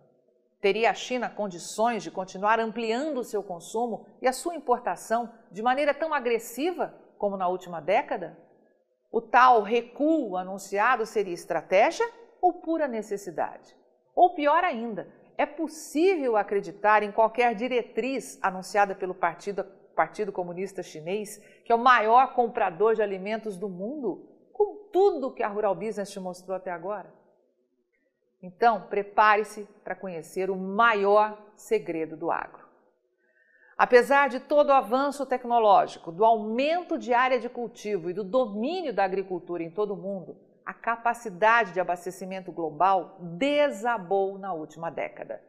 Teria 0.61 0.90
a 0.90 0.94
China 0.94 1.31
condições 1.31 2.03
de 2.03 2.11
continuar 2.11 2.59
ampliando 2.61 3.18
o 3.18 3.25
seu 3.25 3.42
consumo 3.42 4.07
e 4.20 4.29
a 4.29 4.33
sua 4.33 4.55
importação 4.55 5.33
de 5.51 5.62
maneira 5.62 5.94
tão 5.94 6.12
agressiva 6.12 6.94
como 7.18 7.37
na 7.37 7.49
última 7.49 7.81
década? 7.81 8.37
O 9.11 9.20
tal 9.20 9.62
recuo 9.62 10.37
anunciado 10.37 11.07
seria 11.07 11.33
estratégia 11.33 12.07
ou 12.40 12.55
pura 12.55 12.87
necessidade? 12.87 13.75
Ou 14.14 14.35
pior 14.35 14.64
ainda, 14.64 15.09
é 15.38 15.46
possível 15.46 16.37
acreditar 16.37 17.03
em 17.03 17.12
qualquer 17.12 17.55
diretriz 17.55 18.38
anunciada 18.42 18.94
pelo 18.94 19.14
Partido, 19.14 19.64
Partido 19.94 20.33
Comunista 20.33 20.83
Chinês, 20.83 21.40
que 21.67 21.73
é 21.73 21.75
o 21.75 21.79
maior 21.79 22.33
comprador 22.33 22.95
de 22.95 23.03
alimentos 23.03 23.57
do 23.57 23.69
mundo, 23.69 24.25
com 24.53 24.89
tudo 24.93 25.33
que 25.33 25.43
a 25.43 25.49
Rural 25.49 25.75
Business 25.75 26.13
te 26.13 26.21
mostrou 26.21 26.57
até 26.57 26.71
agora? 26.71 27.13
Então, 28.41 28.83
prepare-se 28.83 29.65
para 29.83 29.97
conhecer 29.97 30.49
o 30.49 30.55
maior 30.55 31.37
segredo 31.57 32.17
do 32.17 32.31
agro. 32.31 32.65
Apesar 33.77 34.29
de 34.29 34.39
todo 34.39 34.69
o 34.69 34.75
avanço 34.75 35.27
tecnológico, 35.27 36.13
do 36.13 36.25
aumento 36.25 36.97
de 36.97 37.13
área 37.13 37.41
de 37.41 37.49
cultivo 37.49 38.11
e 38.11 38.15
do 38.15 38.23
domínio 38.23 38.95
da 38.95 39.03
agricultura 39.03 39.65
em 39.65 39.71
todo 39.71 39.95
o 39.95 39.97
mundo, 39.97 40.37
a 40.65 40.73
capacidade 40.73 41.73
de 41.73 41.81
abastecimento 41.81 42.53
global 42.53 43.17
desabou 43.21 44.39
na 44.39 44.53
última 44.53 44.89
década. 44.89 45.43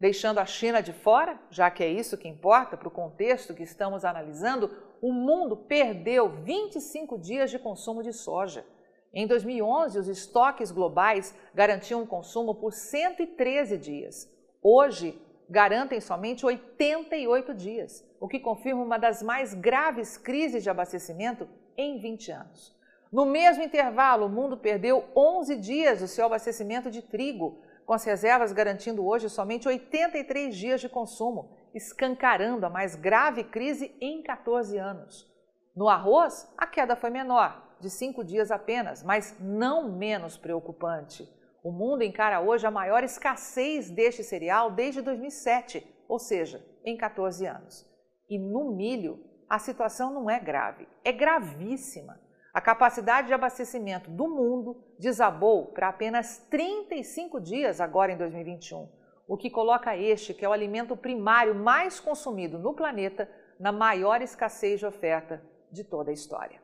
Deixando 0.00 0.40
a 0.40 0.44
China 0.44 0.82
de 0.82 0.92
fora, 0.92 1.38
já 1.50 1.70
que 1.70 1.84
é 1.84 1.88
isso 1.88 2.18
que 2.18 2.26
importa 2.26 2.76
para 2.76 2.88
o 2.88 2.90
contexto 2.90 3.54
que 3.54 3.62
estamos 3.62 4.04
analisando, 4.04 4.68
o 5.02 5.12
mundo 5.12 5.56
perdeu 5.56 6.28
25 6.28 7.18
dias 7.18 7.50
de 7.50 7.58
consumo 7.58 8.04
de 8.04 8.12
soja. 8.12 8.64
Em 9.12 9.26
2011, 9.26 9.98
os 9.98 10.06
estoques 10.06 10.70
globais 10.70 11.34
garantiam 11.52 12.02
um 12.02 12.06
consumo 12.06 12.54
por 12.54 12.72
113 12.72 13.76
dias. 13.76 14.32
Hoje, 14.62 15.20
garantem 15.50 16.00
somente 16.00 16.46
88 16.46 17.52
dias, 17.52 18.08
o 18.20 18.28
que 18.28 18.38
confirma 18.38 18.84
uma 18.84 18.96
das 18.96 19.24
mais 19.24 19.52
graves 19.52 20.16
crises 20.16 20.62
de 20.62 20.70
abastecimento 20.70 21.48
em 21.76 21.98
20 21.98 22.30
anos. 22.30 22.74
No 23.10 23.26
mesmo 23.26 23.64
intervalo, 23.64 24.26
o 24.26 24.30
mundo 24.30 24.56
perdeu 24.56 25.04
11 25.16 25.56
dias 25.56 25.98
do 25.98 26.06
seu 26.06 26.26
abastecimento 26.26 26.92
de 26.92 27.02
trigo, 27.02 27.58
com 27.84 27.92
as 27.92 28.04
reservas 28.04 28.52
garantindo 28.52 29.04
hoje 29.04 29.28
somente 29.28 29.66
83 29.66 30.54
dias 30.54 30.80
de 30.80 30.88
consumo, 30.88 31.50
escancarando 31.74 32.66
a 32.66 32.70
mais 32.70 32.94
grave 32.94 33.44
crise 33.44 33.94
em 34.00 34.22
14 34.22 34.76
anos. 34.78 35.30
No 35.74 35.88
arroz, 35.88 36.52
a 36.56 36.66
queda 36.66 36.94
foi 36.94 37.10
menor, 37.10 37.76
de 37.80 37.88
5 37.88 38.22
dias 38.22 38.50
apenas, 38.50 39.02
mas 39.02 39.36
não 39.40 39.90
menos 39.90 40.36
preocupante. 40.36 41.28
O 41.62 41.70
mundo 41.70 42.02
encara 42.02 42.40
hoje 42.40 42.66
a 42.66 42.70
maior 42.70 43.04
escassez 43.04 43.90
deste 43.90 44.22
cereal 44.22 44.70
desde 44.70 45.00
2007, 45.00 45.86
ou 46.08 46.18
seja, 46.18 46.64
em 46.84 46.96
14 46.96 47.46
anos. 47.46 47.88
E 48.28 48.38
no 48.38 48.72
milho, 48.72 49.24
a 49.48 49.58
situação 49.58 50.12
não 50.12 50.30
é 50.30 50.40
grave, 50.40 50.88
é 51.04 51.12
gravíssima. 51.12 52.20
A 52.52 52.60
capacidade 52.60 53.28
de 53.28 53.34
abastecimento 53.34 54.10
do 54.10 54.28
mundo 54.28 54.82
desabou 54.98 55.66
para 55.66 55.88
apenas 55.88 56.38
35 56.50 57.40
dias 57.40 57.80
agora 57.80 58.12
em 58.12 58.16
2021, 58.16 58.88
o 59.26 59.36
que 59.36 59.50
coloca 59.50 59.96
este, 59.96 60.34
que 60.34 60.44
é 60.44 60.48
o 60.48 60.52
alimento 60.52 60.96
primário 60.96 61.54
mais 61.54 62.00
consumido 62.00 62.58
no 62.58 62.74
planeta, 62.74 63.30
na 63.58 63.72
maior 63.72 64.20
escassez 64.20 64.80
de 64.80 64.86
oferta 64.86 65.42
de 65.70 65.84
toda 65.84 66.10
a 66.10 66.14
história. 66.14 66.60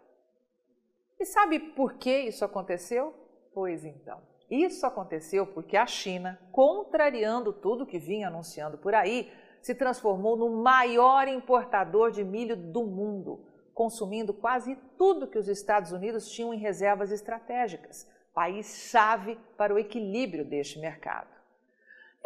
E 1.18 1.24
sabe 1.24 1.58
por 1.58 1.94
que 1.94 2.20
isso 2.20 2.44
aconteceu? 2.44 3.14
Pois 3.52 3.84
então, 3.84 4.20
isso 4.50 4.86
aconteceu 4.86 5.46
porque 5.46 5.76
a 5.76 5.86
China, 5.86 6.38
contrariando 6.52 7.52
tudo 7.52 7.86
que 7.86 7.98
vinha 7.98 8.28
anunciando 8.28 8.78
por 8.78 8.94
aí, 8.94 9.30
se 9.60 9.74
transformou 9.74 10.36
no 10.36 10.62
maior 10.62 11.26
importador 11.28 12.10
de 12.10 12.24
milho 12.24 12.56
do 12.56 12.84
mundo, 12.84 13.44
consumindo 13.74 14.32
quase 14.32 14.76
tudo 14.96 15.26
que 15.26 15.38
os 15.38 15.48
Estados 15.48 15.92
Unidos 15.92 16.30
tinham 16.30 16.54
em 16.54 16.58
reservas 16.58 17.10
estratégicas, 17.10 18.08
país-chave 18.32 19.38
para 19.56 19.74
o 19.74 19.78
equilíbrio 19.78 20.44
deste 20.44 20.78
mercado. 20.78 21.37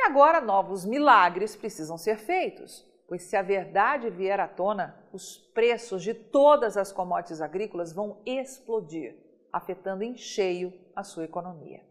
E 0.02 0.06
agora 0.06 0.40
novos 0.40 0.84
milagres 0.84 1.54
precisam 1.54 1.96
ser 1.96 2.18
feitos, 2.18 2.84
pois 3.06 3.22
se 3.22 3.36
a 3.36 3.42
verdade 3.42 4.10
vier 4.10 4.40
à 4.40 4.48
tona, 4.48 4.98
os 5.12 5.38
preços 5.54 6.02
de 6.02 6.12
todas 6.12 6.76
as 6.76 6.90
commodities 6.90 7.40
agrícolas 7.40 7.92
vão 7.92 8.20
explodir, 8.26 9.16
afetando 9.52 10.02
em 10.02 10.16
cheio 10.16 10.72
a 10.96 11.04
sua 11.04 11.22
economia. 11.22 11.86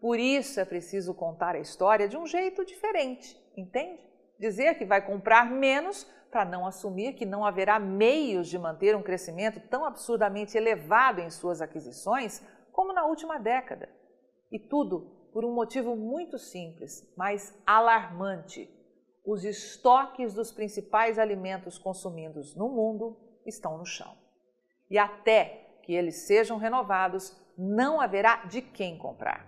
Por 0.00 0.18
isso 0.18 0.58
é 0.58 0.64
preciso 0.64 1.14
contar 1.14 1.54
a 1.54 1.60
história 1.60 2.08
de 2.08 2.16
um 2.16 2.26
jeito 2.26 2.64
diferente, 2.64 3.40
entende? 3.56 4.02
Dizer 4.36 4.74
que 4.76 4.84
vai 4.84 5.00
comprar 5.00 5.48
menos 5.48 6.10
para 6.32 6.44
não 6.44 6.66
assumir 6.66 7.12
que 7.12 7.24
não 7.24 7.46
haverá 7.46 7.78
meios 7.78 8.48
de 8.48 8.58
manter 8.58 8.96
um 8.96 9.02
crescimento 9.02 9.60
tão 9.68 9.84
absurdamente 9.84 10.58
elevado 10.58 11.20
em 11.20 11.30
suas 11.30 11.60
aquisições 11.60 12.42
como 12.72 12.92
na 12.92 13.06
última 13.06 13.38
década. 13.38 13.88
E 14.50 14.58
tudo 14.58 15.17
por 15.38 15.44
um 15.44 15.54
motivo 15.54 15.94
muito 15.94 16.36
simples, 16.36 17.08
mas 17.16 17.56
alarmante. 17.64 18.68
Os 19.24 19.44
estoques 19.44 20.34
dos 20.34 20.50
principais 20.50 21.16
alimentos 21.16 21.78
consumidos 21.78 22.56
no 22.56 22.68
mundo 22.68 23.16
estão 23.46 23.78
no 23.78 23.86
chão. 23.86 24.16
E 24.90 24.98
até 24.98 25.78
que 25.84 25.92
eles 25.92 26.26
sejam 26.26 26.58
renovados, 26.58 27.36
não 27.56 28.00
haverá 28.00 28.46
de 28.46 28.60
quem 28.60 28.98
comprar. 28.98 29.46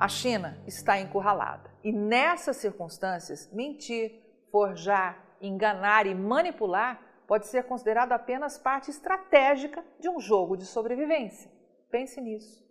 A 0.00 0.08
China 0.08 0.58
está 0.66 0.98
encurralada 0.98 1.70
e 1.84 1.92
nessas 1.92 2.56
circunstâncias, 2.56 3.52
mentir, 3.52 4.18
forjar, 4.50 5.22
enganar 5.42 6.06
e 6.06 6.14
manipular 6.14 7.02
pode 7.26 7.46
ser 7.48 7.64
considerado 7.64 8.12
apenas 8.12 8.56
parte 8.56 8.90
estratégica 8.90 9.84
de 9.98 10.08
um 10.08 10.18
jogo 10.18 10.56
de 10.56 10.64
sobrevivência. 10.64 11.50
Pense 11.90 12.18
nisso. 12.18 12.66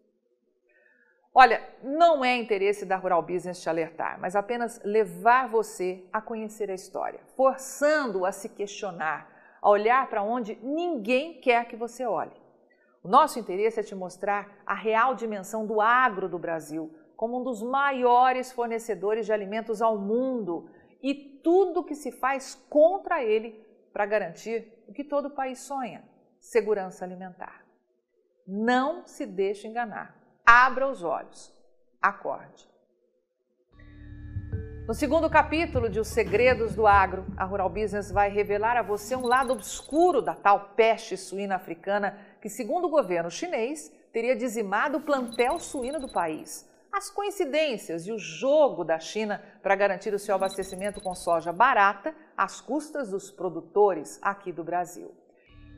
Olha, 1.32 1.62
não 1.84 2.26
é 2.26 2.36
interesse 2.36 2.84
da 2.84 2.96
Rural 2.96 3.22
Business 3.22 3.62
te 3.62 3.70
alertar, 3.70 4.20
mas 4.20 4.36
apenas 4.36 4.82
levar 4.84 5.48
você 5.48 6.04
a 6.12 6.20
conhecer 6.20 6.72
a 6.72 6.74
história, 6.74 7.20
forçando-o 7.38 8.26
a 8.26 8.32
se 8.32 8.50
questionar, 8.50 9.30
a 9.62 9.70
olhar 9.70 10.10
para 10.10 10.24
onde 10.24 10.58
ninguém 10.64 11.40
quer 11.40 11.68
que 11.68 11.76
você 11.76 12.08
olhe. 12.08 12.34
O 13.04 13.08
nosso 13.08 13.38
interesse 13.38 13.80
é 13.80 13.84
te 13.84 13.94
mostrar 13.94 14.50
a 14.66 14.74
real 14.74 15.14
dimensão 15.14 15.64
do 15.68 15.80
agro 15.80 16.28
do 16.28 16.40
Brasil, 16.40 16.99
como 17.20 17.42
um 17.42 17.44
dos 17.44 17.62
maiores 17.62 18.50
fornecedores 18.50 19.26
de 19.26 19.34
alimentos 19.34 19.82
ao 19.82 19.98
mundo 19.98 20.70
e 21.04 21.14
tudo 21.14 21.84
que 21.84 21.94
se 21.94 22.14
faz 22.14 22.56
contra 22.70 23.22
ele 23.22 23.62
para 23.92 24.06
garantir 24.06 24.86
o 24.88 24.94
que 24.94 25.04
todo 25.04 25.30
país 25.30 25.60
sonha: 25.60 26.02
segurança 26.40 27.04
alimentar. 27.04 27.66
Não 28.48 29.06
se 29.06 29.26
deixe 29.26 29.68
enganar. 29.68 30.18
Abra 30.46 30.88
os 30.88 31.04
olhos. 31.04 31.54
Acorde. 32.02 32.70
No 34.88 34.94
segundo 34.94 35.30
capítulo 35.30 35.90
de 35.90 36.00
Os 36.00 36.08
Segredos 36.08 36.74
do 36.74 36.88
Agro, 36.88 37.26
a 37.36 37.44
Rural 37.44 37.70
Business 37.70 38.10
vai 38.10 38.30
revelar 38.30 38.78
a 38.78 38.82
você 38.82 39.14
um 39.14 39.28
lado 39.28 39.52
obscuro 39.52 40.22
da 40.22 40.36
tal 40.36 40.70
peste 40.70 41.18
suína 41.18 41.58
africana 41.58 42.18
que, 42.42 42.48
segundo 42.48 42.86
o 42.86 42.90
governo 42.90 43.30
chinês, 43.30 43.94
teria 44.14 44.38
dizimado 44.38 45.00
o 45.00 45.02
plantel 45.02 45.60
suíno 45.60 46.00
do 46.00 46.08
país 46.08 46.70
as 46.92 47.10
coincidências 47.10 48.08
e 48.08 48.12
o 48.12 48.18
jogo 48.18 48.84
da 48.84 49.00
China 49.00 49.42
para 49.62 49.76
garantir 49.76 50.14
o 50.14 50.20
seu 50.20 50.36
abastecimento 50.36 51.00
com 51.02 51.14
soja 51.14 51.54
barata 51.54 52.14
às 52.36 52.60
custas 52.60 53.10
dos 53.10 53.30
produtores 53.32 54.20
aqui 54.22 54.52
do 54.52 54.64
Brasil. 54.64 55.14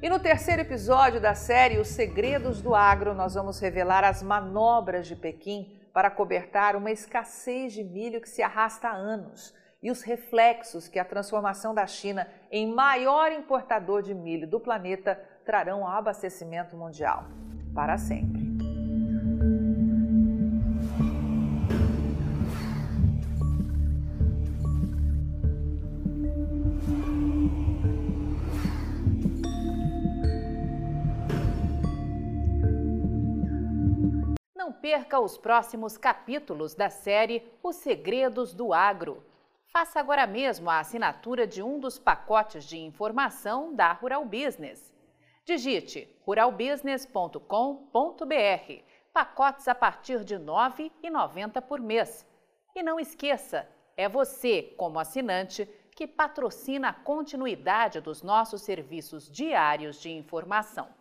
E 0.01 0.09
no 0.09 0.19
terceiro 0.19 0.63
episódio 0.63 1.21
da 1.21 1.35
série 1.35 1.77
Os 1.77 1.89
Segredos 1.89 2.61
do 2.61 2.73
Agro, 2.73 3.13
nós 3.13 3.35
vamos 3.35 3.59
revelar 3.59 4.03
as 4.03 4.23
manobras 4.23 5.05
de 5.05 5.15
Pequim 5.15 5.79
para 5.93 6.09
cobertar 6.09 6.75
uma 6.75 6.89
escassez 6.89 7.73
de 7.73 7.83
milho 7.83 8.21
que 8.21 8.29
se 8.29 8.41
arrasta 8.41 8.87
há 8.87 8.93
anos 8.93 9.53
e 9.83 9.91
os 9.91 10.01
reflexos 10.01 10.87
que 10.87 10.99
a 10.99 11.05
transformação 11.05 11.73
da 11.73 11.85
China 11.85 12.27
em 12.51 12.71
maior 12.73 13.31
importador 13.31 14.01
de 14.01 14.13
milho 14.13 14.47
do 14.47 14.59
planeta 14.59 15.19
trarão 15.45 15.85
ao 15.85 15.97
abastecimento 15.97 16.75
mundial 16.77 17.25
para 17.73 17.97
sempre. 17.97 18.50
Perca 34.81 35.19
os 35.19 35.37
próximos 35.37 35.95
capítulos 35.95 36.73
da 36.73 36.89
série 36.89 37.43
Os 37.61 37.75
Segredos 37.75 38.53
do 38.53 38.73
Agro. 38.73 39.23
Faça 39.71 39.99
agora 39.99 40.25
mesmo 40.25 40.69
a 40.69 40.79
assinatura 40.79 41.45
de 41.45 41.61
um 41.61 41.79
dos 41.79 41.99
pacotes 41.99 42.65
de 42.65 42.77
informação 42.77 43.73
da 43.73 43.93
Rural 43.93 44.25
Business. 44.25 44.91
Digite 45.45 46.09
ruralbusiness.com.br. 46.25 48.83
Pacotes 49.13 49.67
a 49.67 49.75
partir 49.75 50.23
de 50.23 50.35
R$ 50.35 50.43
9,90 50.43 51.61
por 51.61 51.79
mês. 51.79 52.25
E 52.75 52.81
não 52.81 52.99
esqueça, 52.99 53.69
é 53.95 54.09
você, 54.09 54.73
como 54.77 54.99
assinante, 54.99 55.69
que 55.95 56.07
patrocina 56.07 56.89
a 56.89 56.93
continuidade 56.93 58.01
dos 58.01 58.23
nossos 58.23 58.61
serviços 58.61 59.29
diários 59.29 60.01
de 60.01 60.09
informação. 60.09 61.00